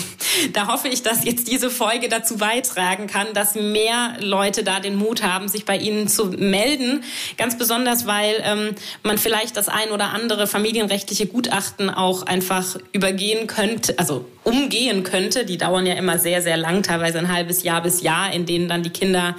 Da 0.52 0.68
hoffe 0.68 0.88
ich, 0.88 1.02
dass 1.02 1.24
jetzt 1.24 1.48
diese 1.48 1.70
Folge 1.70 2.08
dazu 2.08 2.36
beitragen 2.36 3.06
kann, 3.06 3.26
dass 3.34 3.54
mehr 3.54 4.16
Leute 4.20 4.64
da 4.64 4.80
den 4.80 4.96
Mut 4.96 5.22
haben, 5.22 5.48
sich 5.48 5.64
bei 5.64 5.76
Ihnen 5.76 6.08
zu 6.08 6.26
melden. 6.26 7.04
Ganz 7.36 7.58
besonders, 7.58 8.05
weil 8.06 8.42
ähm, 8.42 8.74
man 9.02 9.18
vielleicht 9.18 9.56
das 9.56 9.68
ein 9.68 9.90
oder 9.90 10.10
andere 10.10 10.46
familienrechtliche 10.46 11.26
Gutachten 11.26 11.90
auch 11.90 12.22
einfach 12.22 12.76
übergehen 12.92 13.46
könnte, 13.46 13.98
also 13.98 14.24
umgehen 14.44 15.02
könnte. 15.02 15.44
Die 15.44 15.58
dauern 15.58 15.86
ja 15.86 15.94
immer 15.94 16.18
sehr, 16.18 16.42
sehr 16.42 16.56
lang, 16.56 16.82
teilweise 16.82 17.18
ein 17.18 17.32
halbes 17.32 17.62
Jahr 17.62 17.82
bis 17.82 18.02
Jahr, 18.02 18.32
in 18.32 18.46
denen 18.46 18.68
dann 18.68 18.82
die 18.82 18.90
Kinder 18.90 19.36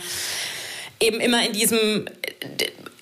eben 0.99 1.19
immer 1.19 1.45
in 1.45 1.53
diesem 1.53 2.05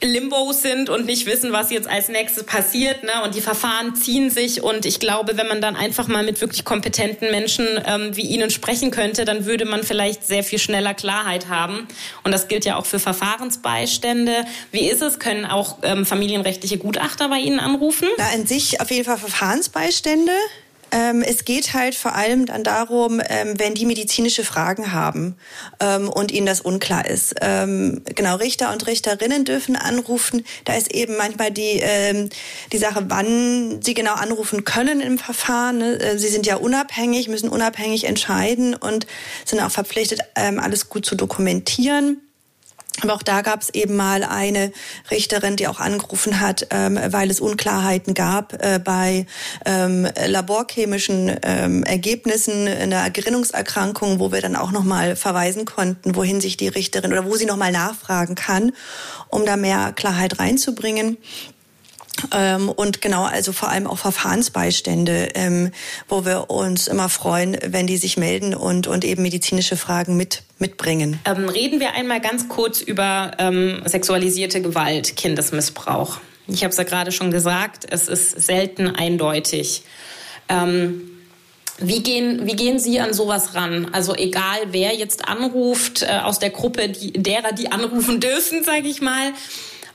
Limbo 0.01 0.51
sind 0.51 0.89
und 0.89 1.05
nicht 1.05 1.25
wissen, 1.25 1.51
was 1.51 1.71
jetzt 1.71 1.87
als 1.87 2.09
nächstes 2.09 2.43
passiert. 2.43 3.03
Ne? 3.03 3.11
Und 3.23 3.35
die 3.35 3.41
Verfahren 3.41 3.95
ziehen 3.95 4.29
sich. 4.29 4.61
Und 4.61 4.85
ich 4.85 4.99
glaube, 4.99 5.37
wenn 5.37 5.47
man 5.47 5.61
dann 5.61 5.75
einfach 5.75 6.07
mal 6.07 6.23
mit 6.23 6.41
wirklich 6.41 6.65
kompetenten 6.65 7.31
Menschen 7.31 7.65
ähm, 7.85 8.15
wie 8.15 8.23
Ihnen 8.23 8.49
sprechen 8.49 8.91
könnte, 8.91 9.25
dann 9.25 9.45
würde 9.45 9.65
man 9.65 9.83
vielleicht 9.83 10.25
sehr 10.25 10.43
viel 10.43 10.59
schneller 10.59 10.93
Klarheit 10.93 11.47
haben. 11.47 11.87
Und 12.23 12.31
das 12.31 12.47
gilt 12.47 12.65
ja 12.65 12.77
auch 12.77 12.85
für 12.85 12.99
Verfahrensbeistände. 12.99 14.45
Wie 14.71 14.89
ist 14.89 15.01
es? 15.01 15.19
Können 15.19 15.45
auch 15.45 15.77
ähm, 15.83 16.05
familienrechtliche 16.05 16.77
Gutachter 16.77 17.29
bei 17.29 17.39
Ihnen 17.39 17.59
anrufen? 17.59 18.07
Na, 18.17 18.29
an 18.33 18.45
sich 18.45 18.81
auf 18.81 18.91
jeden 18.91 19.05
Fall 19.05 19.17
Verfahrensbeistände. 19.17 20.31
Ähm, 20.91 21.21
es 21.21 21.45
geht 21.45 21.73
halt 21.73 21.95
vor 21.95 22.15
allem 22.15 22.45
dann 22.45 22.63
darum, 22.63 23.21
ähm, 23.27 23.53
wenn 23.57 23.73
die 23.73 23.85
medizinische 23.85 24.43
Fragen 24.43 24.91
haben 24.93 25.35
ähm, 25.79 26.09
und 26.09 26.31
ihnen 26.31 26.45
das 26.45 26.61
unklar 26.61 27.07
ist. 27.07 27.35
Genau, 27.35 28.35
Richter 28.37 28.71
und 28.71 28.87
Richterinnen 28.87 29.45
dürfen 29.45 29.75
anrufen. 29.75 30.45
Da 30.63 30.73
ist 30.73 30.93
eben 30.93 31.17
manchmal 31.17 31.51
die, 31.51 31.81
die 32.71 32.77
Sache, 32.77 33.05
wann 33.09 33.81
sie 33.81 33.93
genau 33.93 34.13
anrufen 34.13 34.63
können 34.63 35.01
im 35.01 35.17
Verfahren. 35.17 35.77
Ne? 35.79 35.99
Äh, 35.99 36.17
sie 36.17 36.29
sind 36.29 36.45
ja 36.45 36.55
unabhängig, 36.55 37.27
müssen 37.27 37.49
unabhängig 37.49 38.05
entscheiden 38.05 38.75
und 38.75 39.07
sind 39.45 39.59
auch 39.59 39.71
verpflichtet, 39.71 40.21
alles 40.35 40.89
gut 40.89 41.05
zu 41.05 41.15
dokumentieren. 41.15 42.21
Aber 43.01 43.13
auch 43.13 43.23
da 43.23 43.41
gab 43.41 43.61
es 43.61 43.69
eben 43.69 43.95
mal 43.95 44.23
eine 44.23 44.71
Richterin, 45.11 45.57
die 45.57 45.67
auch 45.67 45.79
angerufen 45.79 46.39
hat, 46.39 46.67
ähm, 46.69 46.97
weil 47.09 47.29
es 47.29 47.41
Unklarheiten 47.41 48.13
gab 48.13 48.53
äh, 48.53 48.79
bei 48.79 49.25
ähm, 49.65 50.07
laborchemischen 50.27 51.35
ähm, 51.43 51.83
Ergebnissen 51.83 52.67
einer 52.67 53.09
Gerinnungserkrankung, 53.09 54.19
wo 54.19 54.31
wir 54.31 54.41
dann 54.41 54.55
auch 54.55 54.71
nochmal 54.71 55.15
verweisen 55.17 55.65
konnten, 55.65 56.15
wohin 56.15 56.39
sich 56.39 56.55
die 56.55 56.69
Richterin 56.69 57.11
oder 57.11 57.25
wo 57.25 57.35
sie 57.35 57.45
nochmal 57.45 57.73
nachfragen 57.73 58.35
kann, 58.35 58.71
um 59.27 59.45
da 59.45 59.57
mehr 59.57 59.91
Klarheit 59.93 60.39
reinzubringen. 60.39 61.17
Ähm, 62.33 62.69
und 62.69 63.01
genau, 63.01 63.23
also 63.23 63.51
vor 63.51 63.69
allem 63.69 63.87
auch 63.87 63.97
Verfahrensbeistände, 63.97 65.29
ähm, 65.35 65.71
wo 66.07 66.25
wir 66.25 66.49
uns 66.49 66.87
immer 66.87 67.09
freuen, 67.09 67.57
wenn 67.65 67.87
die 67.87 67.97
sich 67.97 68.17
melden 68.17 68.53
und, 68.53 68.87
und 68.87 69.03
eben 69.03 69.21
medizinische 69.21 69.77
Fragen 69.77 70.15
mit, 70.17 70.43
mitbringen. 70.59 71.19
Ähm, 71.25 71.49
reden 71.49 71.79
wir 71.79 71.93
einmal 71.93 72.21
ganz 72.21 72.47
kurz 72.47 72.81
über 72.81 73.31
ähm, 73.37 73.81
sexualisierte 73.85 74.61
Gewalt, 74.61 75.15
Kindesmissbrauch. 75.15 76.19
Ich 76.47 76.63
habe 76.63 76.71
es 76.71 76.77
ja 76.77 76.83
gerade 76.83 77.11
schon 77.11 77.31
gesagt, 77.31 77.85
es 77.89 78.07
ist 78.07 78.31
selten 78.41 78.87
eindeutig. 78.87 79.83
Ähm, 80.47 81.09
wie 81.79 82.01
gehen, 82.01 82.45
wie 82.45 82.55
gehen 82.55 82.79
Sie 82.79 82.99
an 82.99 83.13
sowas 83.13 83.53
ran? 83.53 83.89
Also 83.91 84.15
egal, 84.15 84.59
wer 84.71 84.95
jetzt 84.95 85.27
anruft 85.27 86.03
äh, 86.03 86.19
aus 86.23 86.39
der 86.39 86.51
Gruppe 86.51 86.87
die, 86.87 87.11
derer, 87.11 87.51
die 87.51 87.71
anrufen 87.71 88.19
dürfen, 88.21 88.63
sage 88.63 88.87
ich 88.87 89.01
mal, 89.01 89.33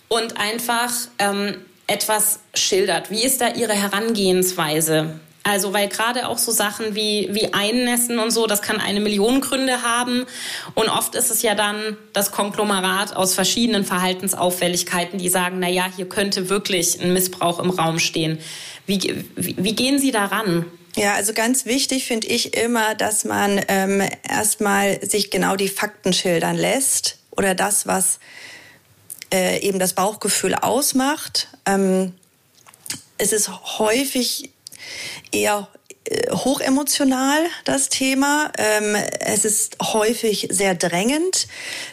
und 0.09 0.37
einfach 0.38 0.90
ähm, 1.18 1.54
etwas 1.90 2.40
schildert. 2.55 3.11
Wie 3.11 3.24
ist 3.24 3.40
da 3.40 3.48
Ihre 3.48 3.74
Herangehensweise? 3.74 5.20
Also, 5.42 5.72
weil 5.72 5.88
gerade 5.88 6.29
auch 6.29 6.37
so 6.37 6.53
Sachen 6.53 6.94
wie, 6.94 7.29
wie 7.33 7.55
Einnässen 7.55 8.18
und 8.18 8.31
so, 8.31 8.46
das 8.46 8.61
kann 8.61 8.79
eine 8.79 9.00
Million 9.00 9.40
Gründe 9.40 9.83
haben. 9.83 10.26
Und 10.74 10.88
oft 10.90 11.14
ist 11.14 11.31
es 11.31 11.40
ja 11.42 11.55
dann 11.55 11.96
das 12.12 12.31
Konglomerat 12.31 13.16
aus 13.16 13.35
verschiedenen 13.35 13.85
Verhaltensauffälligkeiten, 13.85 15.18
die 15.18 15.31
sagen, 15.31 15.57
na 15.59 15.68
ja, 15.68 15.87
hier 15.94 16.09
könnte 16.09 16.50
wirklich 16.50 17.00
ein 17.00 17.14
Missbrauch 17.14 17.59
im 17.59 17.70
Raum 17.70 17.98
stehen. 17.98 18.38
Wie, 18.87 19.24
wie, 19.37 19.57
wie 19.59 19.74
gehen 19.74 19.98
Sie 19.98 20.11
daran? 20.11 20.66
Ja, 20.96 21.14
also 21.14 21.33
ganz 21.33 21.64
wichtig 21.64 22.05
finde 22.05 22.26
ich 22.26 22.55
immer, 22.55 22.94
dass 22.94 23.24
man 23.24 23.61
ähm, 23.68 24.03
erstmal 24.29 25.05
sich 25.07 25.31
genau 25.31 25.57
die 25.57 25.68
Fakten 25.68 26.12
schildern 26.12 26.57
lässt 26.57 27.18
oder 27.31 27.55
das, 27.55 27.87
was 27.87 28.18
äh, 29.32 29.60
eben 29.60 29.78
das 29.78 29.94
Bauchgefühl 29.94 30.54
ausmacht. 30.54 31.48
Ähm, 31.66 32.14
es 33.18 33.32
ist 33.32 33.50
häufig 33.78 34.50
eher 35.30 35.68
äh, 36.04 36.30
hochemotional, 36.32 37.46
das 37.64 37.88
Thema. 37.88 38.50
Ähm, 38.58 38.96
es 39.20 39.44
ist 39.44 39.76
häufig 39.82 40.48
sehr 40.50 40.74
drängend. 40.74 41.46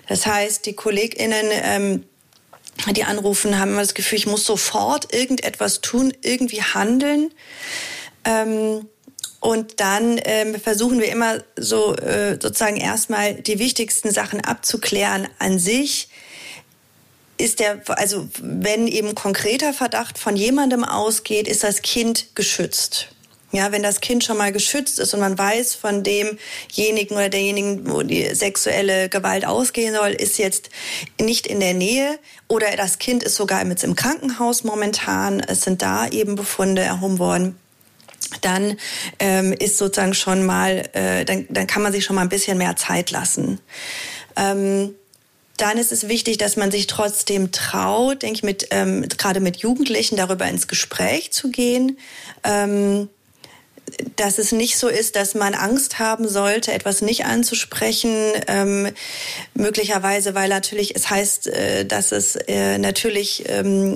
Das 0.08 0.26
heißt, 0.26 0.66
die 0.66 0.74
KollegInnen, 0.74 1.46
ähm, 1.52 2.04
die 2.96 3.04
anrufen, 3.04 3.60
haben 3.60 3.72
immer 3.72 3.82
das 3.82 3.94
Gefühl, 3.94 4.20
ich 4.20 4.28
muss 4.28 4.46
sofort 4.46 5.14
irgendetwas 5.14 5.82
tun, 5.82 6.14
irgendwie 6.22 6.62
handeln. 6.62 7.34
Ähm, 8.24 8.88
und 9.40 9.80
dann 9.80 10.20
versuchen 10.62 11.00
wir 11.00 11.12
immer 11.12 11.44
so 11.56 11.96
äh, 11.96 12.40
sozusagen 12.42 12.78
erstmal 12.78 13.36
die 13.36 13.60
wichtigsten 13.60 14.12
Sachen 14.12 14.42
abzuklären 14.42 15.28
an 15.38 15.60
sich 15.60 16.10
ist 17.38 17.60
der, 17.60 17.82
also 17.88 18.28
wenn 18.42 18.88
eben 18.88 19.16
konkreter 19.16 19.74
Verdacht 19.74 20.18
von 20.18 20.36
jemandem 20.36 20.84
ausgeht, 20.84 21.48
ist 21.48 21.64
das 21.64 21.82
Kind 21.82 22.36
geschützt. 22.36 23.10
Ja, 23.54 23.72
wenn 23.72 23.82
das 23.82 24.02
Kind 24.02 24.26
schon 24.26 24.38
mal 24.38 24.52
geschützt 24.52 25.00
ist 25.00 25.14
und 25.14 25.22
man 25.22 25.38
weiß 25.38 25.76
von 25.76 26.04
demjenigen 26.04 27.16
oder 27.16 27.30
derjenigen, 27.30 27.90
wo 27.90 28.04
die 28.04 28.36
sexuelle 28.36 29.08
Gewalt 29.08 29.46
ausgehen 29.46 29.96
soll, 29.96 30.10
ist 30.10 30.38
jetzt 30.38 30.70
nicht 31.20 31.48
in 31.48 31.62
der 31.62 31.74
Nähe 31.74 32.20
oder 32.50 32.68
das 32.76 33.00
Kind 33.00 33.24
ist 33.24 33.36
sogar 33.36 33.64
mit 33.64 33.82
im 33.84 33.96
Krankenhaus 33.96 34.66
momentan. 34.66 35.40
Es 35.40 35.62
sind 35.62 35.82
da 35.82 36.08
eben 36.10 36.36
Befunde 36.36 36.82
erhoben 36.82 37.20
worden 37.20 37.58
dann 38.42 38.78
ähm, 39.20 39.54
ist 39.54 39.78
sozusagen 39.78 40.14
schon 40.14 40.46
mal, 40.46 40.90
äh, 40.94 41.24
dann, 41.24 41.46
dann 41.50 41.68
kann 41.68 41.82
man 41.82 41.94
sich 41.94 42.04
schon 42.04 42.16
mal 42.16 42.24
ein 42.24 42.30
bisschen 42.30 42.58
mehr 42.58 42.76
Zeit 42.76 43.12
lassen. 43.12 43.60
Ähm, 44.36 44.96
dann 45.58 45.78
ist 45.78 45.92
es 45.92 46.08
wichtig, 46.08 46.38
dass 46.38 46.56
man 46.56 46.72
sich 46.72 46.88
trotzdem 46.88 47.52
traut, 47.52 48.22
denke 48.22 48.38
ich, 48.38 48.44
mit, 48.44 48.68
ähm, 48.72 49.08
gerade 49.10 49.40
mit 49.40 49.58
Jugendlichen 49.58 50.16
darüber 50.16 50.48
ins 50.48 50.68
Gespräch 50.68 51.32
zu 51.32 51.50
gehen. 51.50 51.98
Ähm, 52.44 53.10
dass 54.16 54.38
es 54.38 54.52
nicht 54.52 54.78
so 54.78 54.90
ist, 54.90 55.16
dass 55.16 55.34
man 55.34 55.54
Angst 55.54 55.98
haben 55.98 56.28
sollte, 56.28 56.74
etwas 56.74 57.02
nicht 57.02 57.26
anzusprechen, 57.26 58.14
ähm, 58.48 58.90
möglicherweise, 59.54 60.36
weil 60.36 60.50
natürlich 60.50 60.96
es 60.96 61.10
heißt, 61.10 61.48
äh, 61.48 61.86
dass 61.86 62.12
es 62.12 62.36
äh, 62.36 62.78
natürlich 62.78 63.46
ähm, 63.48 63.96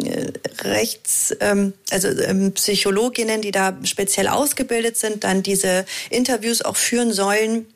rechts, 0.61 1.35
ähm, 1.41 1.73
also 1.89 2.07
ähm, 2.07 2.53
Psychologinnen, 2.53 3.41
die 3.41 3.51
da 3.51 3.77
speziell 3.83 4.27
ausgebildet 4.27 4.97
sind, 4.97 5.23
dann 5.23 5.43
diese 5.43 5.85
Interviews 6.09 6.61
auch 6.61 6.77
führen 6.77 7.11
sollen 7.11 7.67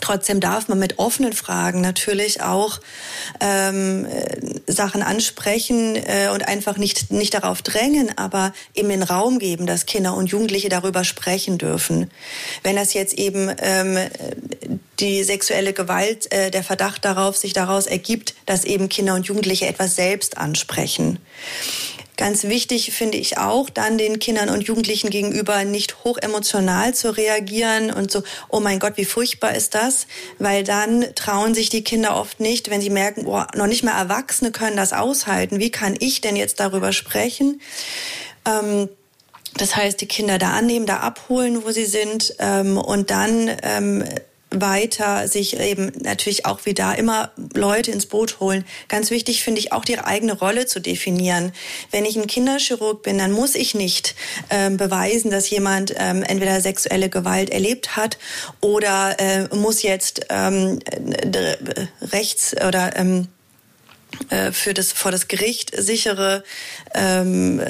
Trotzdem 0.00 0.40
darf 0.40 0.68
man 0.68 0.78
mit 0.78 0.98
offenen 0.98 1.32
Fragen 1.32 1.80
natürlich 1.80 2.42
auch 2.42 2.80
ähm, 3.40 4.06
Sachen 4.66 5.02
ansprechen 5.02 5.96
äh, 5.96 6.30
und 6.32 6.46
einfach 6.46 6.76
nicht, 6.76 7.10
nicht 7.10 7.34
darauf 7.34 7.60
drängen, 7.62 8.16
aber 8.16 8.52
eben 8.74 8.88
den 8.88 9.02
Raum 9.02 9.38
geben, 9.38 9.66
dass 9.66 9.86
Kinder 9.86 10.14
und 10.14 10.28
Jugendliche 10.28 10.68
darüber 10.68 11.04
sprechen 11.04 11.58
dürfen. 11.58 12.10
Wenn 12.62 12.76
das 12.76 12.94
jetzt 12.94 13.14
eben 13.14 13.52
ähm, 13.58 13.98
die 15.00 15.24
sexuelle 15.24 15.72
Gewalt, 15.72 16.32
äh, 16.32 16.50
der 16.50 16.62
Verdacht 16.62 17.04
darauf 17.04 17.36
sich 17.36 17.52
daraus 17.52 17.86
ergibt, 17.86 18.34
dass 18.46 18.64
eben 18.64 18.88
Kinder 18.88 19.14
und 19.14 19.26
Jugendliche 19.26 19.66
etwas 19.66 19.96
selbst 19.96 20.38
ansprechen. 20.38 21.18
Ganz 22.20 22.44
wichtig 22.44 22.92
finde 22.92 23.16
ich 23.16 23.38
auch, 23.38 23.70
dann 23.70 23.96
den 23.96 24.18
Kindern 24.18 24.50
und 24.50 24.60
Jugendlichen 24.62 25.08
gegenüber 25.08 25.64
nicht 25.64 26.04
hochemotional 26.04 26.92
zu 26.92 27.16
reagieren 27.16 27.90
und 27.90 28.10
so, 28.10 28.22
oh 28.50 28.60
mein 28.60 28.78
Gott, 28.78 28.98
wie 28.98 29.06
furchtbar 29.06 29.54
ist 29.54 29.74
das? 29.74 30.06
Weil 30.38 30.62
dann 30.62 31.06
trauen 31.14 31.54
sich 31.54 31.70
die 31.70 31.82
Kinder 31.82 32.14
oft 32.16 32.38
nicht, 32.38 32.68
wenn 32.68 32.82
sie 32.82 32.90
merken, 32.90 33.24
oh, 33.24 33.42
noch 33.54 33.66
nicht 33.66 33.84
mal 33.84 33.98
Erwachsene 33.98 34.50
können 34.50 34.76
das 34.76 34.92
aushalten. 34.92 35.60
Wie 35.60 35.70
kann 35.70 35.96
ich 35.98 36.20
denn 36.20 36.36
jetzt 36.36 36.60
darüber 36.60 36.92
sprechen? 36.92 37.62
Ähm, 38.46 38.90
das 39.56 39.74
heißt, 39.76 39.98
die 39.98 40.06
Kinder 40.06 40.36
da 40.36 40.50
annehmen, 40.50 40.84
da 40.84 40.98
abholen, 40.98 41.64
wo 41.64 41.70
sie 41.70 41.86
sind 41.86 42.34
ähm, 42.38 42.76
und 42.76 43.10
dann 43.10 43.50
ähm, 43.62 44.04
weiter 44.50 45.28
sich 45.28 45.58
eben 45.58 45.92
natürlich 46.02 46.46
auch 46.46 46.66
wieder 46.66 46.98
immer 46.98 47.32
Leute 47.54 47.90
ins 47.90 48.06
Boot 48.06 48.40
holen. 48.40 48.64
Ganz 48.88 49.10
wichtig 49.10 49.42
finde 49.42 49.60
ich 49.60 49.72
auch 49.72 49.84
die 49.84 49.98
eigene 49.98 50.32
Rolle 50.32 50.66
zu 50.66 50.80
definieren. 50.80 51.52
Wenn 51.90 52.04
ich 52.04 52.16
ein 52.16 52.26
Kinderchirurg 52.26 53.02
bin, 53.02 53.18
dann 53.18 53.32
muss 53.32 53.54
ich 53.54 53.74
nicht 53.74 54.14
ähm, 54.50 54.76
beweisen, 54.76 55.30
dass 55.30 55.50
jemand 55.50 55.94
ähm, 55.96 56.22
entweder 56.22 56.60
sexuelle 56.60 57.08
Gewalt 57.08 57.50
erlebt 57.50 57.96
hat 57.96 58.18
oder 58.60 59.16
äh, 59.18 59.54
muss 59.54 59.82
jetzt 59.82 60.26
ähm, 60.30 60.80
rechts 62.12 62.54
oder 62.56 62.96
ähm, 62.96 63.22
äh, 63.22 63.39
für 64.52 64.74
das 64.74 64.92
vor 64.92 65.10
das 65.10 65.28
Gericht 65.28 65.72
sichere 65.76 66.44
ähm, 66.94 67.60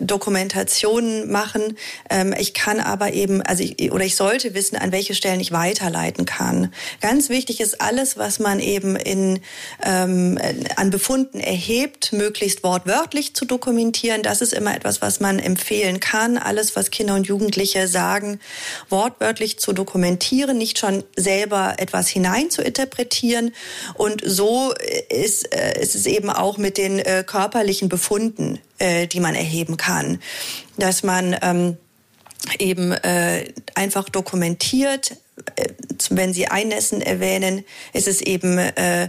Dokumentationen 0.00 1.30
machen. 1.30 1.76
Ähm, 2.08 2.34
ich 2.38 2.54
kann 2.54 2.80
aber 2.80 3.12
eben, 3.12 3.42
also 3.42 3.62
ich, 3.62 3.92
oder 3.92 4.04
ich 4.04 4.16
sollte 4.16 4.54
wissen, 4.54 4.76
an 4.76 4.92
welche 4.92 5.14
Stellen 5.14 5.40
ich 5.40 5.52
weiterleiten 5.52 6.26
kann. 6.26 6.72
Ganz 7.00 7.28
wichtig 7.28 7.60
ist 7.60 7.80
alles, 7.80 8.16
was 8.16 8.38
man 8.38 8.60
eben 8.60 8.96
in 8.96 9.40
ähm, 9.82 10.38
an 10.76 10.90
Befunden 10.90 11.40
erhebt, 11.40 12.12
möglichst 12.12 12.62
wortwörtlich 12.62 13.34
zu 13.34 13.44
dokumentieren. 13.44 14.22
Das 14.22 14.40
ist 14.40 14.52
immer 14.52 14.74
etwas, 14.74 15.02
was 15.02 15.20
man 15.20 15.38
empfehlen 15.38 16.00
kann. 16.00 16.38
Alles, 16.38 16.76
was 16.76 16.90
Kinder 16.90 17.14
und 17.14 17.26
Jugendliche 17.26 17.88
sagen, 17.88 18.40
wortwörtlich 18.88 19.58
zu 19.58 19.72
dokumentieren, 19.72 20.58
nicht 20.58 20.78
schon 20.78 21.04
selber 21.16 21.74
etwas 21.78 22.08
hinein 22.08 22.50
zu 22.50 22.62
interpretieren. 22.62 23.52
Und 23.94 24.22
so 24.24 24.74
ist 25.08 25.52
äh, 25.54 25.69
ist 25.76 25.94
es 25.94 26.06
eben 26.06 26.30
auch 26.30 26.58
mit 26.58 26.78
den 26.78 26.98
äh, 26.98 27.24
körperlichen 27.26 27.88
Befunden, 27.88 28.58
äh, 28.78 29.06
die 29.06 29.20
man 29.20 29.34
erheben 29.34 29.76
kann, 29.76 30.20
dass 30.76 31.02
man 31.02 31.36
ähm, 31.42 31.76
eben 32.58 32.92
äh, 32.92 33.52
einfach 33.74 34.08
dokumentiert, 34.08 35.12
äh, 35.12 35.16
wenn 36.10 36.32
Sie 36.32 36.48
Einnässen 36.48 37.02
erwähnen, 37.02 37.64
ist 37.92 38.08
es 38.08 38.20
eben, 38.20 38.58
äh, 38.58 39.08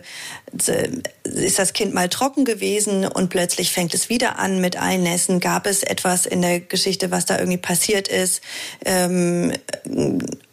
ist 1.24 1.60
das 1.60 1.74
Kind 1.74 1.94
mal 1.94 2.10
trocken 2.10 2.46
gewesen 2.46 3.06
und 3.06 3.30
plötzlich 3.30 3.72
fängt 3.72 3.94
es 3.94 4.10
wieder 4.10 4.38
an 4.40 4.60
mit 4.60 4.78
Einnässen. 4.78 5.40
Gab 5.40 5.66
es 5.66 5.84
etwas 5.84 6.26
in 6.26 6.42
der 6.42 6.60
Geschichte, 6.60 7.12
was 7.12 7.26
da 7.26 7.38
irgendwie 7.38 7.58
passiert 7.58 8.08
ist, 8.08 8.42
ähm, 8.86 9.54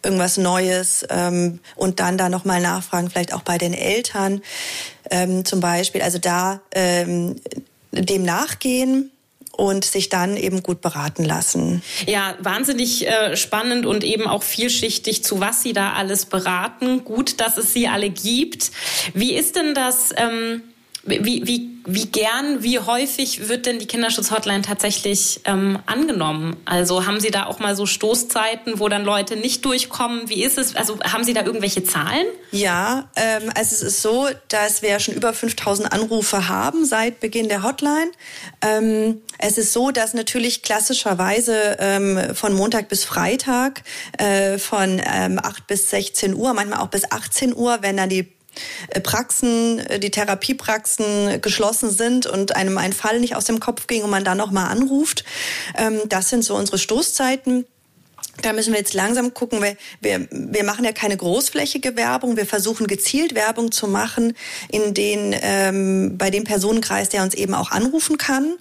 irgendwas 0.03 0.37
Neues 0.37 1.05
ähm, 1.09 1.59
und 1.75 1.99
dann 1.99 2.17
da 2.17 2.29
nochmal 2.29 2.61
nachfragen, 2.61 3.09
vielleicht 3.09 3.33
auch 3.33 3.43
bei 3.43 3.57
den 3.57 3.73
Eltern 3.73 4.41
ähm, 5.11 5.45
zum 5.45 5.59
Beispiel. 5.59 6.01
Also 6.01 6.19
da 6.19 6.61
ähm, 6.71 7.35
dem 7.91 8.23
nachgehen 8.23 9.11
und 9.59 9.85
sich 9.85 10.09
dann 10.09 10.37
eben 10.37 10.63
gut 10.63 10.81
beraten 10.81 11.23
lassen. 11.25 11.83
Ja, 12.07 12.35
wahnsinnig 12.39 13.07
äh, 13.07 13.35
spannend 13.35 13.85
und 13.85 14.03
eben 14.03 14.25
auch 14.25 14.43
vielschichtig, 14.43 15.23
zu 15.23 15.39
was 15.39 15.61
Sie 15.61 15.73
da 15.73 15.93
alles 15.93 16.25
beraten. 16.25 17.03
Gut, 17.03 17.39
dass 17.41 17.57
es 17.57 17.73
Sie 17.73 17.87
alle 17.87 18.09
gibt. 18.09 18.71
Wie 19.13 19.33
ist 19.33 19.55
denn 19.55 19.73
das? 19.75 20.13
Ähm 20.15 20.63
wie, 21.03 21.47
wie, 21.47 21.79
wie 21.85 22.05
gern, 22.05 22.61
wie 22.61 22.79
häufig 22.79 23.47
wird 23.47 23.65
denn 23.65 23.79
die 23.79 23.87
Kinderschutzhotline 23.87 24.61
tatsächlich 24.61 25.39
ähm, 25.45 25.79
angenommen? 25.85 26.57
Also 26.65 27.05
haben 27.05 27.19
Sie 27.19 27.31
da 27.31 27.45
auch 27.45 27.59
mal 27.59 27.75
so 27.75 27.85
Stoßzeiten, 27.85 28.79
wo 28.79 28.89
dann 28.89 29.05
Leute 29.05 29.37
nicht 29.37 29.63
durchkommen? 29.63 30.29
Wie 30.29 30.43
ist 30.43 30.57
es? 30.57 30.75
Also 30.75 30.99
haben 30.99 31.23
Sie 31.23 31.33
da 31.33 31.43
irgendwelche 31.43 31.83
Zahlen? 31.83 32.25
Ja, 32.51 33.09
ähm, 33.15 33.49
also 33.55 33.75
es 33.75 33.81
ist 33.81 34.01
so, 34.01 34.27
dass 34.49 34.81
wir 34.81 34.99
schon 34.99 35.15
über 35.15 35.33
5000 35.33 35.91
Anrufe 35.91 36.49
haben 36.49 36.85
seit 36.85 37.21
Beginn 37.21 37.47
der 37.47 37.63
Hotline. 37.63 38.11
Ähm, 38.61 39.21
es 39.37 39.57
ist 39.57 39.71
so, 39.71 39.91
dass 39.91 40.13
natürlich 40.13 40.63
klassischerweise 40.63 41.77
ähm, 41.79 42.35
von 42.35 42.53
Montag 42.53 42.89
bis 42.89 43.05
Freitag 43.05 43.83
äh, 44.17 44.57
von 44.57 45.01
ähm, 45.05 45.39
8 45.41 45.65
bis 45.65 45.89
16 45.89 46.35
Uhr, 46.35 46.53
manchmal 46.53 46.79
auch 46.79 46.89
bis 46.89 47.09
18 47.09 47.55
Uhr, 47.55 47.77
wenn 47.81 47.95
dann 47.95 48.09
die 48.09 48.27
Praxen, 49.03 49.79
äh, 49.79 49.99
die 49.99 50.11
Therapiepraxen 50.11 51.41
geschlossen 51.41 51.89
sind 51.89 52.25
und 52.25 52.55
einem 52.55 52.77
ein 52.77 52.93
Fall 52.93 53.19
nicht 53.19 53.35
aus 53.35 53.45
dem 53.45 53.59
Kopf 53.59 53.87
ging 53.87 54.03
und 54.03 54.09
man 54.09 54.23
dann 54.23 54.37
nochmal 54.37 54.71
anruft. 54.71 55.23
Ähm, 55.77 56.01
das 56.07 56.29
sind 56.29 56.43
so 56.43 56.55
unsere 56.55 56.77
Stoßzeiten. 56.77 57.65
Da 58.41 58.53
müssen 58.53 58.71
wir 58.71 58.79
jetzt 58.79 58.93
langsam 58.93 59.33
gucken. 59.33 59.61
Wir, 59.61 59.75
wir, 60.01 60.27
wir 60.31 60.63
machen 60.63 60.85
ja 60.85 60.91
keine 60.91 61.17
großflächige 61.17 61.95
Werbung. 61.95 62.37
Wir 62.37 62.45
versuchen 62.45 62.87
gezielt 62.87 63.35
Werbung 63.35 63.71
zu 63.71 63.87
machen 63.87 64.33
in 64.69 64.93
den, 64.93 65.35
ähm, 65.41 66.17
bei 66.17 66.29
dem 66.29 66.45
Personenkreis, 66.45 67.09
der 67.09 67.23
uns 67.23 67.33
eben 67.33 67.53
auch 67.53 67.71
anrufen 67.71 68.17
kann. 68.17 68.55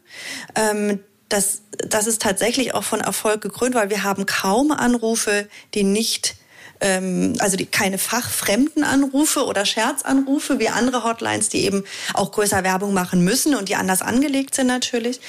Ähm, 0.54 1.00
das, 1.28 1.62
das 1.70 2.06
ist 2.06 2.22
tatsächlich 2.22 2.74
auch 2.74 2.84
von 2.84 3.00
Erfolg 3.00 3.40
gekrönt, 3.40 3.74
weil 3.74 3.90
wir 3.90 4.02
haben 4.02 4.26
kaum 4.26 4.72
Anrufe, 4.72 5.48
die 5.74 5.84
nicht 5.84 6.36
ähm, 6.80 7.34
also 7.38 7.56
die, 7.56 7.66
keine 7.66 7.98
fachfremden 7.98 8.84
Anrufe 8.84 9.44
oder 9.44 9.64
Scherzanrufe 9.64 10.58
wie 10.58 10.68
andere 10.68 11.04
Hotlines, 11.04 11.48
die 11.48 11.64
eben 11.64 11.84
auch 12.14 12.32
größer 12.32 12.64
Werbung 12.64 12.94
machen 12.94 13.24
müssen 13.24 13.54
und 13.54 13.68
die 13.68 13.76
anders 13.76 14.02
angelegt 14.02 14.54
sind 14.54 14.66
natürlich. 14.66 15.20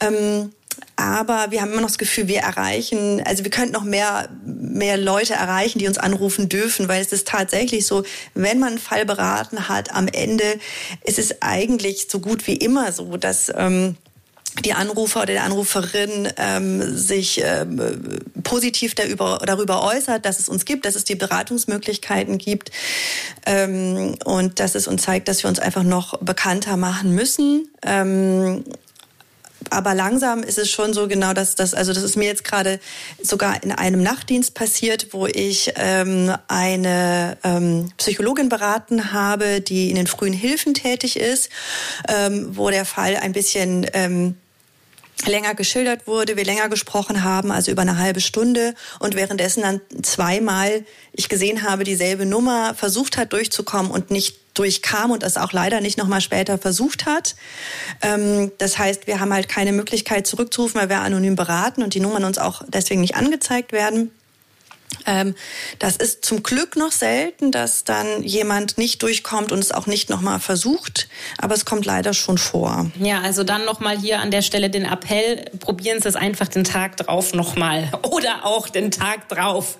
Ähm, 0.00 0.52
aber 0.96 1.50
wir 1.50 1.60
haben 1.60 1.72
immer 1.72 1.80
noch 1.80 1.88
das 1.88 1.98
Gefühl, 1.98 2.28
wir 2.28 2.40
erreichen, 2.40 3.22
also 3.24 3.44
wir 3.44 3.50
könnten 3.50 3.72
noch 3.72 3.84
mehr, 3.84 4.28
mehr 4.44 4.96
Leute 4.96 5.34
erreichen, 5.34 5.78
die 5.78 5.86
uns 5.86 5.98
anrufen 5.98 6.48
dürfen, 6.48 6.88
weil 6.88 7.00
es 7.00 7.12
ist 7.12 7.28
tatsächlich 7.28 7.86
so, 7.86 8.04
wenn 8.34 8.58
man 8.58 8.70
einen 8.70 8.78
Fall 8.78 9.06
beraten 9.06 9.68
hat, 9.68 9.94
am 9.94 10.08
Ende 10.08 10.58
ist 11.04 11.18
es 11.18 11.40
eigentlich 11.40 12.08
so 12.10 12.18
gut 12.20 12.46
wie 12.46 12.56
immer 12.56 12.92
so, 12.92 13.16
dass 13.16 13.52
ähm, 13.56 13.96
die 14.64 14.72
Anrufer 14.72 15.22
oder 15.22 15.32
die 15.32 15.38
Anruferin 15.38 16.28
ähm, 16.36 16.96
sich 16.96 17.42
ähm, 17.44 18.20
positiv 18.42 18.94
darüber, 18.94 19.40
darüber 19.44 19.82
äußert, 19.82 20.24
dass 20.24 20.38
es 20.38 20.48
uns 20.48 20.64
gibt, 20.64 20.84
dass 20.86 20.94
es 20.94 21.04
die 21.04 21.14
Beratungsmöglichkeiten 21.14 22.38
gibt 22.38 22.70
ähm, 23.46 24.16
und 24.24 24.60
dass 24.60 24.74
es 24.74 24.88
uns 24.88 25.02
zeigt, 25.02 25.28
dass 25.28 25.42
wir 25.42 25.48
uns 25.48 25.58
einfach 25.58 25.82
noch 25.82 26.18
bekannter 26.18 26.76
machen 26.76 27.14
müssen. 27.14 27.68
Ähm, 27.82 28.64
aber 29.70 29.94
langsam 29.94 30.42
ist 30.42 30.58
es 30.58 30.70
schon 30.70 30.92
so 30.92 31.08
genau, 31.08 31.32
dass 31.32 31.54
das, 31.54 31.74
also 31.74 31.92
das 31.92 32.02
ist 32.02 32.16
mir 32.16 32.24
jetzt 32.24 32.44
gerade 32.44 32.80
sogar 33.22 33.62
in 33.62 33.72
einem 33.72 34.02
Nachtdienst 34.02 34.54
passiert, 34.54 35.08
wo 35.12 35.26
ich 35.26 35.72
ähm, 35.76 36.34
eine 36.48 37.36
ähm, 37.44 37.90
Psychologin 37.98 38.48
beraten 38.48 39.12
habe, 39.12 39.60
die 39.60 39.90
in 39.90 39.96
den 39.96 40.06
frühen 40.06 40.32
Hilfen 40.32 40.74
tätig 40.74 41.18
ist, 41.18 41.50
ähm, 42.08 42.56
wo 42.56 42.70
der 42.70 42.84
Fall 42.84 43.16
ein 43.16 43.32
bisschen 43.32 43.86
ähm, 43.92 44.36
länger 45.26 45.54
geschildert 45.54 46.06
wurde, 46.06 46.36
wir 46.36 46.44
länger 46.44 46.68
gesprochen 46.68 47.24
haben, 47.24 47.50
also 47.50 47.70
über 47.70 47.82
eine 47.82 47.98
halbe 47.98 48.20
Stunde 48.20 48.74
und 49.00 49.14
währenddessen 49.14 49.62
dann 49.62 49.80
zweimal 50.02 50.84
ich 51.12 51.28
gesehen 51.28 51.62
habe, 51.62 51.84
dieselbe 51.84 52.26
Nummer 52.26 52.74
versucht 52.74 53.16
hat 53.16 53.32
durchzukommen 53.32 53.90
und 53.90 54.10
nicht 54.10 54.36
durchkam 54.54 55.10
und 55.10 55.22
es 55.22 55.36
auch 55.36 55.52
leider 55.52 55.80
nicht 55.80 55.98
nochmal 55.98 56.20
später 56.20 56.58
versucht 56.58 57.06
hat. 57.06 57.36
Ähm, 58.02 58.52
das 58.58 58.78
heißt, 58.78 59.06
wir 59.06 59.20
haben 59.20 59.32
halt 59.32 59.48
keine 59.48 59.72
Möglichkeit 59.72 60.26
zurückzurufen, 60.26 60.80
weil 60.80 60.88
wir 60.88 61.00
anonym 61.00 61.36
beraten 61.36 61.82
und 61.82 61.94
die 61.94 62.00
Nummern 62.00 62.24
uns 62.24 62.38
auch 62.38 62.62
deswegen 62.68 63.00
nicht 63.00 63.16
angezeigt 63.16 63.72
werden. 63.72 64.10
Ähm, 65.06 65.34
das 65.78 65.96
ist 65.96 66.24
zum 66.24 66.42
Glück 66.42 66.76
noch 66.76 66.92
selten, 66.92 67.50
dass 67.50 67.84
dann 67.84 68.22
jemand 68.22 68.78
nicht 68.78 69.02
durchkommt 69.02 69.52
und 69.52 69.58
es 69.58 69.72
auch 69.72 69.86
nicht 69.86 70.10
nochmal 70.10 70.40
versucht, 70.40 71.08
aber 71.38 71.54
es 71.54 71.64
kommt 71.64 71.86
leider 71.86 72.14
schon 72.14 72.38
vor. 72.38 72.90
Ja, 73.00 73.20
also 73.20 73.44
dann 73.44 73.64
nochmal 73.64 73.98
hier 73.98 74.20
an 74.20 74.30
der 74.30 74.42
Stelle 74.42 74.70
den 74.70 74.84
Appell, 74.84 75.50
probieren 75.60 76.00
Sie 76.00 76.08
es 76.08 76.16
einfach 76.16 76.48
den 76.48 76.64
Tag 76.64 76.96
drauf 76.98 77.34
nochmal 77.34 77.90
oder 78.10 78.44
auch 78.44 78.68
den 78.68 78.90
Tag 78.90 79.28
drauf. 79.28 79.78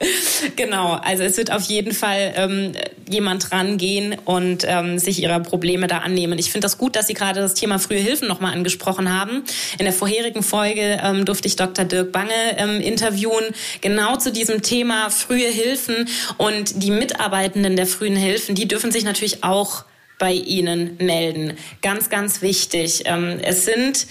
genau, 0.56 0.94
also 0.94 1.22
es 1.22 1.36
wird 1.36 1.52
auf 1.52 1.62
jeden 1.62 1.92
Fall 1.92 2.32
ähm, 2.36 2.72
jemand 3.08 3.52
rangehen 3.52 4.16
und 4.24 4.64
ähm, 4.66 4.98
sich 4.98 5.22
ihrer 5.22 5.40
Probleme 5.40 5.86
da 5.86 5.98
annehmen. 5.98 6.38
Ich 6.38 6.50
finde 6.52 6.66
das 6.66 6.78
gut, 6.78 6.96
dass 6.96 7.06
Sie 7.06 7.14
gerade 7.14 7.40
das 7.40 7.54
Thema 7.54 7.78
frühe 7.78 7.98
Hilfen 7.98 8.28
nochmal 8.28 8.52
angesprochen 8.52 9.12
haben. 9.12 9.44
In 9.78 9.84
der 9.84 9.92
vorherigen 9.92 10.42
Folge 10.42 11.00
ähm, 11.02 11.24
durfte 11.24 11.48
ich 11.48 11.56
Dr. 11.56 11.84
Dirk 11.84 12.12
Bange 12.12 12.32
ähm, 12.56 12.80
interviewen, 12.80 13.44
genau 13.80 14.16
zu 14.16 14.32
diesem 14.32 14.62
Thema 14.62 14.97
frühe 15.10 15.48
Hilfen 15.48 16.08
und 16.36 16.82
die 16.82 16.90
Mitarbeitenden 16.90 17.76
der 17.76 17.86
frühen 17.86 18.16
Hilfen, 18.16 18.54
die 18.54 18.68
dürfen 18.68 18.92
sich 18.92 19.04
natürlich 19.04 19.44
auch 19.44 19.84
bei 20.18 20.32
Ihnen 20.32 20.96
melden. 20.98 21.56
Ganz, 21.80 22.10
ganz 22.10 22.42
wichtig. 22.42 23.02
Ähm, 23.06 23.38
es 23.42 23.64
sind 23.64 24.06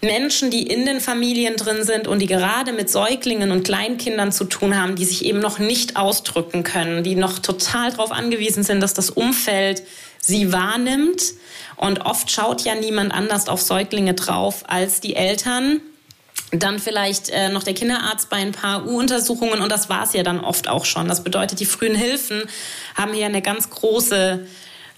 Menschen, 0.00 0.50
die 0.50 0.62
in 0.62 0.86
den 0.86 1.00
Familien 1.00 1.56
drin 1.56 1.82
sind 1.82 2.06
und 2.06 2.20
die 2.20 2.26
gerade 2.26 2.72
mit 2.72 2.90
Säuglingen 2.90 3.50
und 3.50 3.64
Kleinkindern 3.64 4.32
zu 4.32 4.44
tun 4.44 4.80
haben, 4.80 4.96
die 4.96 5.04
sich 5.04 5.24
eben 5.24 5.40
noch 5.40 5.58
nicht 5.58 5.96
ausdrücken 5.96 6.62
können, 6.62 7.02
die 7.02 7.16
noch 7.16 7.38
total 7.38 7.90
darauf 7.90 8.12
angewiesen 8.12 8.62
sind, 8.62 8.80
dass 8.80 8.94
das 8.94 9.10
Umfeld 9.10 9.82
sie 10.20 10.52
wahrnimmt. 10.52 11.22
Und 11.76 12.02
oft 12.02 12.30
schaut 12.30 12.62
ja 12.62 12.74
niemand 12.74 13.12
anders 13.12 13.48
auf 13.48 13.60
Säuglinge 13.60 14.14
drauf 14.14 14.64
als 14.68 15.00
die 15.00 15.16
Eltern 15.16 15.80
dann 16.58 16.78
vielleicht 16.78 17.30
äh, 17.30 17.48
noch 17.48 17.62
der 17.62 17.74
Kinderarzt 17.74 18.30
bei 18.30 18.36
ein 18.36 18.52
paar 18.52 18.86
U-Untersuchungen 18.86 19.60
und 19.60 19.70
das 19.70 19.88
war 19.88 20.04
es 20.04 20.12
ja 20.12 20.22
dann 20.22 20.40
oft 20.40 20.68
auch 20.68 20.84
schon. 20.84 21.08
Das 21.08 21.24
bedeutet, 21.24 21.60
die 21.60 21.66
frühen 21.66 21.94
Hilfen 21.94 22.44
haben 22.96 23.12
hier 23.12 23.26
eine 23.26 23.42
ganz 23.42 23.70
große 23.70 24.46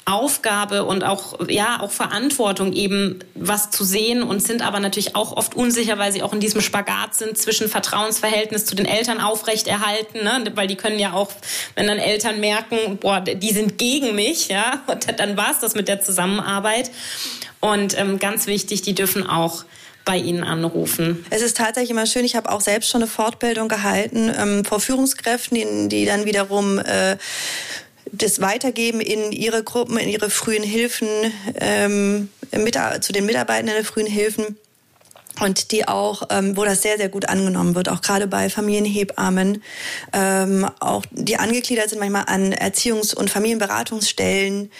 Aufgabe 0.08 0.84
und 0.84 1.02
auch 1.02 1.48
ja 1.48 1.80
auch 1.80 1.90
Verantwortung 1.90 2.72
eben 2.72 3.18
was 3.34 3.72
zu 3.72 3.84
sehen 3.84 4.22
und 4.22 4.40
sind 4.40 4.62
aber 4.64 4.78
natürlich 4.78 5.16
auch 5.16 5.36
oft 5.36 5.56
unsicher, 5.56 5.98
weil 5.98 6.12
sie 6.12 6.22
auch 6.22 6.32
in 6.32 6.38
diesem 6.38 6.60
Spagat 6.60 7.16
sind 7.16 7.36
zwischen 7.36 7.68
Vertrauensverhältnis 7.68 8.66
zu 8.66 8.76
den 8.76 8.86
Eltern 8.86 9.20
aufrechterhalten, 9.20 10.22
ne? 10.22 10.44
weil 10.54 10.68
die 10.68 10.76
können 10.76 11.00
ja 11.00 11.12
auch, 11.12 11.32
wenn 11.74 11.88
dann 11.88 11.98
Eltern 11.98 12.38
merken, 12.38 12.98
boah, 12.98 13.20
die 13.20 13.50
sind 13.50 13.78
gegen 13.78 14.14
mich, 14.14 14.46
ja, 14.46 14.80
und 14.86 15.06
dann 15.18 15.36
war 15.36 15.50
es 15.50 15.58
das 15.58 15.74
mit 15.74 15.88
der 15.88 16.00
Zusammenarbeit. 16.00 16.92
Und 17.58 17.98
ähm, 17.98 18.20
ganz 18.20 18.46
wichtig, 18.46 18.82
die 18.82 18.94
dürfen 18.94 19.26
auch 19.26 19.64
bei 20.06 20.16
Ihnen 20.16 20.42
anrufen? 20.42 21.26
Es 21.28 21.42
ist 21.42 21.58
tatsächlich 21.58 21.90
immer 21.90 22.06
schön. 22.06 22.24
Ich 22.24 22.36
habe 22.36 22.50
auch 22.50 22.62
selbst 22.62 22.88
schon 22.88 23.02
eine 23.02 23.10
Fortbildung 23.10 23.68
gehalten 23.68 24.32
ähm, 24.34 24.64
vor 24.64 24.80
Führungskräften, 24.80 25.58
die, 25.58 25.88
die 25.88 26.06
dann 26.06 26.24
wiederum 26.24 26.78
äh, 26.78 27.18
das 28.12 28.40
weitergeben 28.40 29.00
in 29.00 29.32
ihre 29.32 29.62
Gruppen, 29.62 29.98
in 29.98 30.08
ihre 30.08 30.30
frühen 30.30 30.62
Hilfen, 30.62 31.08
ähm, 31.56 32.30
mit, 32.52 32.78
zu 33.00 33.12
den 33.12 33.26
Mitarbeitenden 33.26 33.74
der 33.74 33.84
frühen 33.84 34.06
Hilfen 34.06 34.56
und 35.40 35.72
die 35.72 35.86
auch, 35.86 36.24
ähm, 36.30 36.56
wo 36.56 36.64
das 36.64 36.82
sehr, 36.82 36.96
sehr 36.96 37.08
gut 37.08 37.28
angenommen 37.28 37.74
wird, 37.74 37.88
auch 37.88 38.00
gerade 38.00 38.26
bei 38.26 38.48
Familienhebammen, 38.48 39.62
ähm, 40.12 40.68
auch 40.80 41.04
die 41.10 41.36
angegliedert 41.36 41.90
sind 41.90 41.98
manchmal 41.98 42.24
an 42.26 42.52
Erziehungs- 42.52 43.14
und 43.14 43.30
Familienberatungsstellen, 43.30 44.70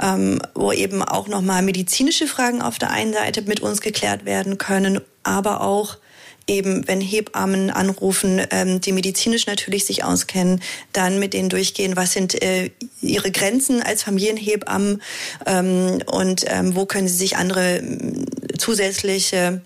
ähm, 0.00 0.42
wo 0.54 0.72
eben 0.72 1.02
auch 1.02 1.28
nochmal 1.28 1.62
medizinische 1.62 2.26
Fragen 2.26 2.62
auf 2.62 2.78
der 2.78 2.90
einen 2.90 3.12
Seite 3.12 3.42
mit 3.42 3.60
uns 3.60 3.80
geklärt 3.80 4.24
werden 4.24 4.58
können, 4.58 5.00
aber 5.22 5.60
auch 5.60 5.96
eben, 6.46 6.86
wenn 6.88 7.00
Hebammen 7.00 7.70
anrufen, 7.70 8.42
ähm, 8.50 8.80
die 8.80 8.92
medizinisch 8.92 9.46
natürlich 9.46 9.84
sich 9.86 10.02
auskennen, 10.02 10.60
dann 10.92 11.18
mit 11.18 11.32
denen 11.32 11.48
durchgehen, 11.48 11.96
was 11.96 12.12
sind 12.12 12.42
äh, 12.42 12.70
ihre 13.00 13.30
Grenzen 13.30 13.82
als 13.82 14.02
Familienhebammen 14.02 15.00
ähm, 15.46 16.02
und 16.06 16.44
ähm, 16.48 16.74
wo 16.74 16.86
können 16.86 17.08
sie 17.08 17.16
sich 17.16 17.36
andere 17.36 17.82
zusätzliche 18.58 19.62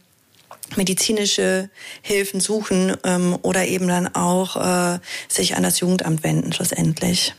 medizinische 0.76 1.70
Hilfen 2.02 2.40
suchen 2.40 2.96
ähm, 3.04 3.38
oder 3.42 3.66
eben 3.66 3.88
dann 3.88 4.14
auch 4.14 4.56
äh, 4.56 4.98
sich 5.28 5.56
an 5.56 5.62
das 5.62 5.80
Jugendamt 5.80 6.22
wenden 6.22 6.52
schlussendlich. 6.52 7.34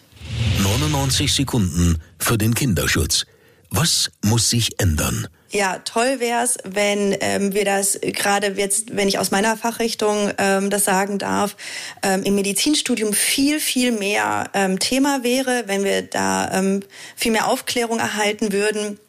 99 0.61 1.33
Sekunden 1.33 2.01
für 2.19 2.37
den 2.37 2.53
Kinderschutz. 2.53 3.25
Was 3.69 4.11
muss 4.23 4.49
sich 4.49 4.79
ändern? 4.79 5.27
Ja, 5.51 5.79
toll 5.79 6.19
wäre 6.19 6.43
es, 6.43 6.57
wenn 6.65 7.15
ähm, 7.21 7.53
wir 7.53 7.65
das 7.65 7.99
gerade 8.01 8.47
jetzt, 8.57 8.95
wenn 8.95 9.07
ich 9.07 9.19
aus 9.19 9.31
meiner 9.31 9.55
Fachrichtung 9.55 10.31
ähm, 10.37 10.69
das 10.69 10.83
sagen 10.83 11.17
darf, 11.17 11.55
ähm, 12.03 12.23
im 12.23 12.35
Medizinstudium 12.35 13.13
viel, 13.13 13.59
viel 13.59 13.91
mehr 13.91 14.49
ähm, 14.53 14.79
Thema 14.79 15.23
wäre, 15.23 15.63
wenn 15.67 15.83
wir 15.83 16.01
da 16.01 16.51
ähm, 16.51 16.83
viel 17.15 17.31
mehr 17.31 17.47
Aufklärung 17.47 17.99
erhalten 17.99 18.51
würden 18.51 18.99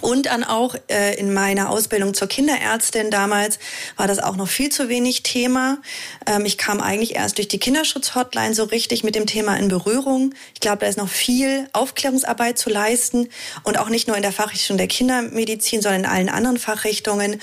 Und 0.00 0.26
dann 0.26 0.42
auch 0.42 0.74
äh, 0.88 1.16
in 1.16 1.34
meiner 1.34 1.70
Ausbildung 1.70 2.14
zur 2.14 2.26
Kinderärztin 2.26 3.10
damals 3.10 3.58
war 3.96 4.06
das 4.06 4.18
auch 4.18 4.36
noch 4.36 4.48
viel 4.48 4.70
zu 4.70 4.88
wenig 4.88 5.22
Thema. 5.22 5.78
Ähm, 6.26 6.44
ich 6.46 6.56
kam 6.56 6.80
eigentlich 6.80 7.14
erst 7.14 7.38
durch 7.38 7.48
die 7.48 7.58
Kinderschutzhotline 7.58 8.54
so 8.54 8.64
richtig 8.64 9.04
mit 9.04 9.14
dem 9.14 9.26
Thema 9.26 9.56
in 9.56 9.68
Berührung. 9.68 10.34
Ich 10.54 10.60
glaube, 10.60 10.78
da 10.78 10.86
ist 10.86 10.98
noch 10.98 11.08
viel 11.08 11.68
Aufklärungsarbeit 11.72 12.58
zu 12.58 12.70
leisten 12.70 13.28
und 13.64 13.78
auch 13.78 13.90
nicht 13.90 14.08
nur 14.08 14.16
in 14.16 14.22
der 14.22 14.32
Fachrichtung 14.32 14.78
der 14.78 14.88
Kindermedizin, 14.88 15.82
sondern 15.82 16.04
in 16.04 16.10
allen 16.10 16.28
anderen 16.28 16.58
Fachrichtungen. 16.58 17.40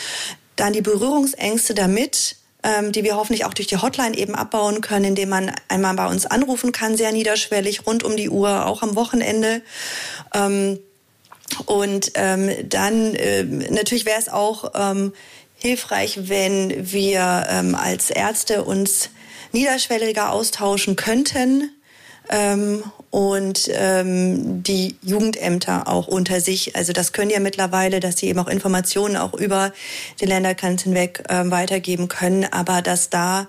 Dann 0.56 0.74
die 0.74 0.82
Berührungsängste 0.82 1.74
damit, 1.74 2.36
ähm, 2.64 2.92
die 2.92 3.04
wir 3.04 3.16
hoffentlich 3.16 3.46
auch 3.46 3.54
durch 3.54 3.68
die 3.68 3.78
Hotline 3.78 4.18
eben 4.18 4.36
abbauen 4.36 4.82
können, 4.82 5.06
indem 5.06 5.30
man 5.30 5.52
einmal 5.70 5.94
bei 5.94 6.08
uns 6.08 6.26
anrufen 6.26 6.72
kann, 6.72 6.98
sehr 6.98 7.12
niederschwellig, 7.12 7.86
rund 7.86 8.04
um 8.04 8.18
die 8.18 8.30
Uhr, 8.30 8.66
auch 8.66 8.82
am 8.82 8.96
Wochenende. 8.96 9.62
Ähm, 10.34 10.80
und 11.66 12.12
ähm, 12.16 12.50
dann 12.68 13.16
äh, 13.16 13.44
natürlich 13.44 14.06
wäre 14.06 14.20
es 14.20 14.30
auch 14.30 14.72
ähm, 14.76 15.14
hilfreich, 15.56 16.30
wenn 16.30 16.92
wir 16.92 17.48
ähm, 17.50 17.76
als 17.76 18.10
Ärzte 18.10 18.64
uns 18.64 19.10
niederschwelliger 19.52 20.32
austauschen 20.32 20.96
könnten 20.96 21.72
ähm, 22.30 22.84
und 23.10 23.70
ähm, 23.74 24.64
die 24.64 24.96
Jugendämter 25.02 25.88
auch 25.88 26.08
unter 26.08 26.40
sich. 26.42 26.76
Also 26.76 26.94
das 26.94 27.12
können 27.12 27.32
ja 27.32 27.40
mittlerweile, 27.40 28.00
dass 28.00 28.18
sie 28.18 28.28
eben 28.28 28.40
auch 28.40 28.48
Informationen 28.48 29.18
auch 29.18 29.34
über 29.34 29.74
den 30.22 30.30
Ländergrenzen 30.30 30.94
hinweg 30.94 31.24
ähm, 31.30 31.52
weitergeben 31.52 32.08
können, 32.08 32.46
aber 32.52 32.82
dass 32.82 33.10
da 33.10 33.48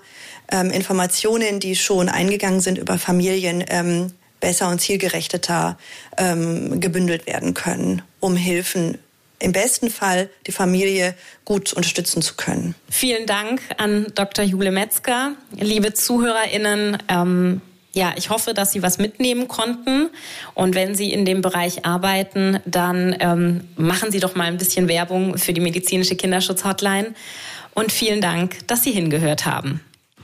ähm, 0.51 0.71
Informationen, 0.71 1.59
die 1.59 1.75
schon 1.75 2.09
eingegangen 2.09 2.59
sind 2.59 2.77
über 2.77 2.97
Familien, 2.97 3.63
ähm, 3.69 4.11
besser 4.41 4.67
und 4.67 4.81
zielgerichteter 4.81 5.77
ähm, 6.17 6.81
gebündelt 6.81 7.25
werden 7.27 7.53
können, 7.53 8.01
um 8.19 8.35
Hilfen 8.35 8.97
im 9.39 9.53
besten 9.53 9.89
Fall 9.89 10.29
die 10.45 10.51
Familie 10.51 11.15
gut 11.45 11.73
unterstützen 11.73 12.21
zu 12.21 12.35
können. 12.35 12.75
Vielen 12.89 13.25
Dank 13.25 13.61
an 13.77 14.07
Dr. 14.13 14.45
Jule 14.45 14.71
Metzger. 14.71 15.33
Liebe 15.57 15.93
ZuhörerInnen, 15.93 16.97
ähm, 17.07 17.61
ja, 17.93 18.13
ich 18.15 18.29
hoffe, 18.29 18.53
dass 18.53 18.71
Sie 18.71 18.83
was 18.83 18.99
mitnehmen 18.99 19.47
konnten. 19.47 20.09
Und 20.53 20.75
wenn 20.75 20.95
Sie 20.95 21.11
in 21.11 21.25
dem 21.25 21.41
Bereich 21.41 21.85
arbeiten, 21.85 22.59
dann 22.65 23.15
ähm, 23.19 23.67
machen 23.75 24.11
Sie 24.11 24.19
doch 24.19 24.35
mal 24.35 24.45
ein 24.45 24.57
bisschen 24.57 24.87
Werbung 24.87 25.37
für 25.37 25.53
die 25.53 25.61
medizinische 25.61 26.15
Kinderschutzhotline. 26.15 27.15
Und 27.73 27.91
vielen 27.91 28.21
Dank, 28.21 28.67
dass 28.67 28.83
Sie 28.83 28.91
hingehört 28.91 29.45
haben. 29.45 29.81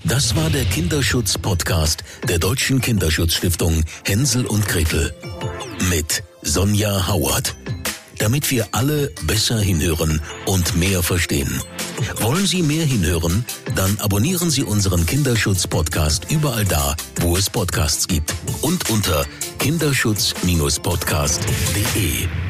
Das 0.07 0.35
war 0.35 0.49
der 0.49 0.65
Kinderschutz-Podcast 0.65 2.03
der 2.29 2.39
Deutschen 2.39 2.79
Kinderschutzstiftung 2.79 3.83
Hänsel 4.05 4.45
und 4.45 4.65
Gretel 4.67 5.13
mit 5.89 6.23
Sonja 6.41 7.09
Howard. 7.09 7.57
Damit 8.17 8.49
wir 8.49 8.69
alle 8.71 9.11
besser 9.23 9.59
hinhören 9.59 10.21
und 10.45 10.77
mehr 10.77 11.03
verstehen. 11.03 11.61
Wollen 12.21 12.45
Sie 12.45 12.61
mehr 12.61 12.85
hinhören? 12.85 13.43
Dann 13.75 13.99
abonnieren 13.99 14.49
Sie 14.49 14.63
unseren 14.63 15.05
Kinderschutz-Podcast 15.05 16.31
überall 16.31 16.63
da, 16.63 16.95
wo 17.21 17.35
es 17.35 17.49
Podcasts 17.49 18.07
gibt 18.07 18.33
und 18.61 18.89
unter 18.89 19.25
kinderschutz-podcast.de. 19.59 22.46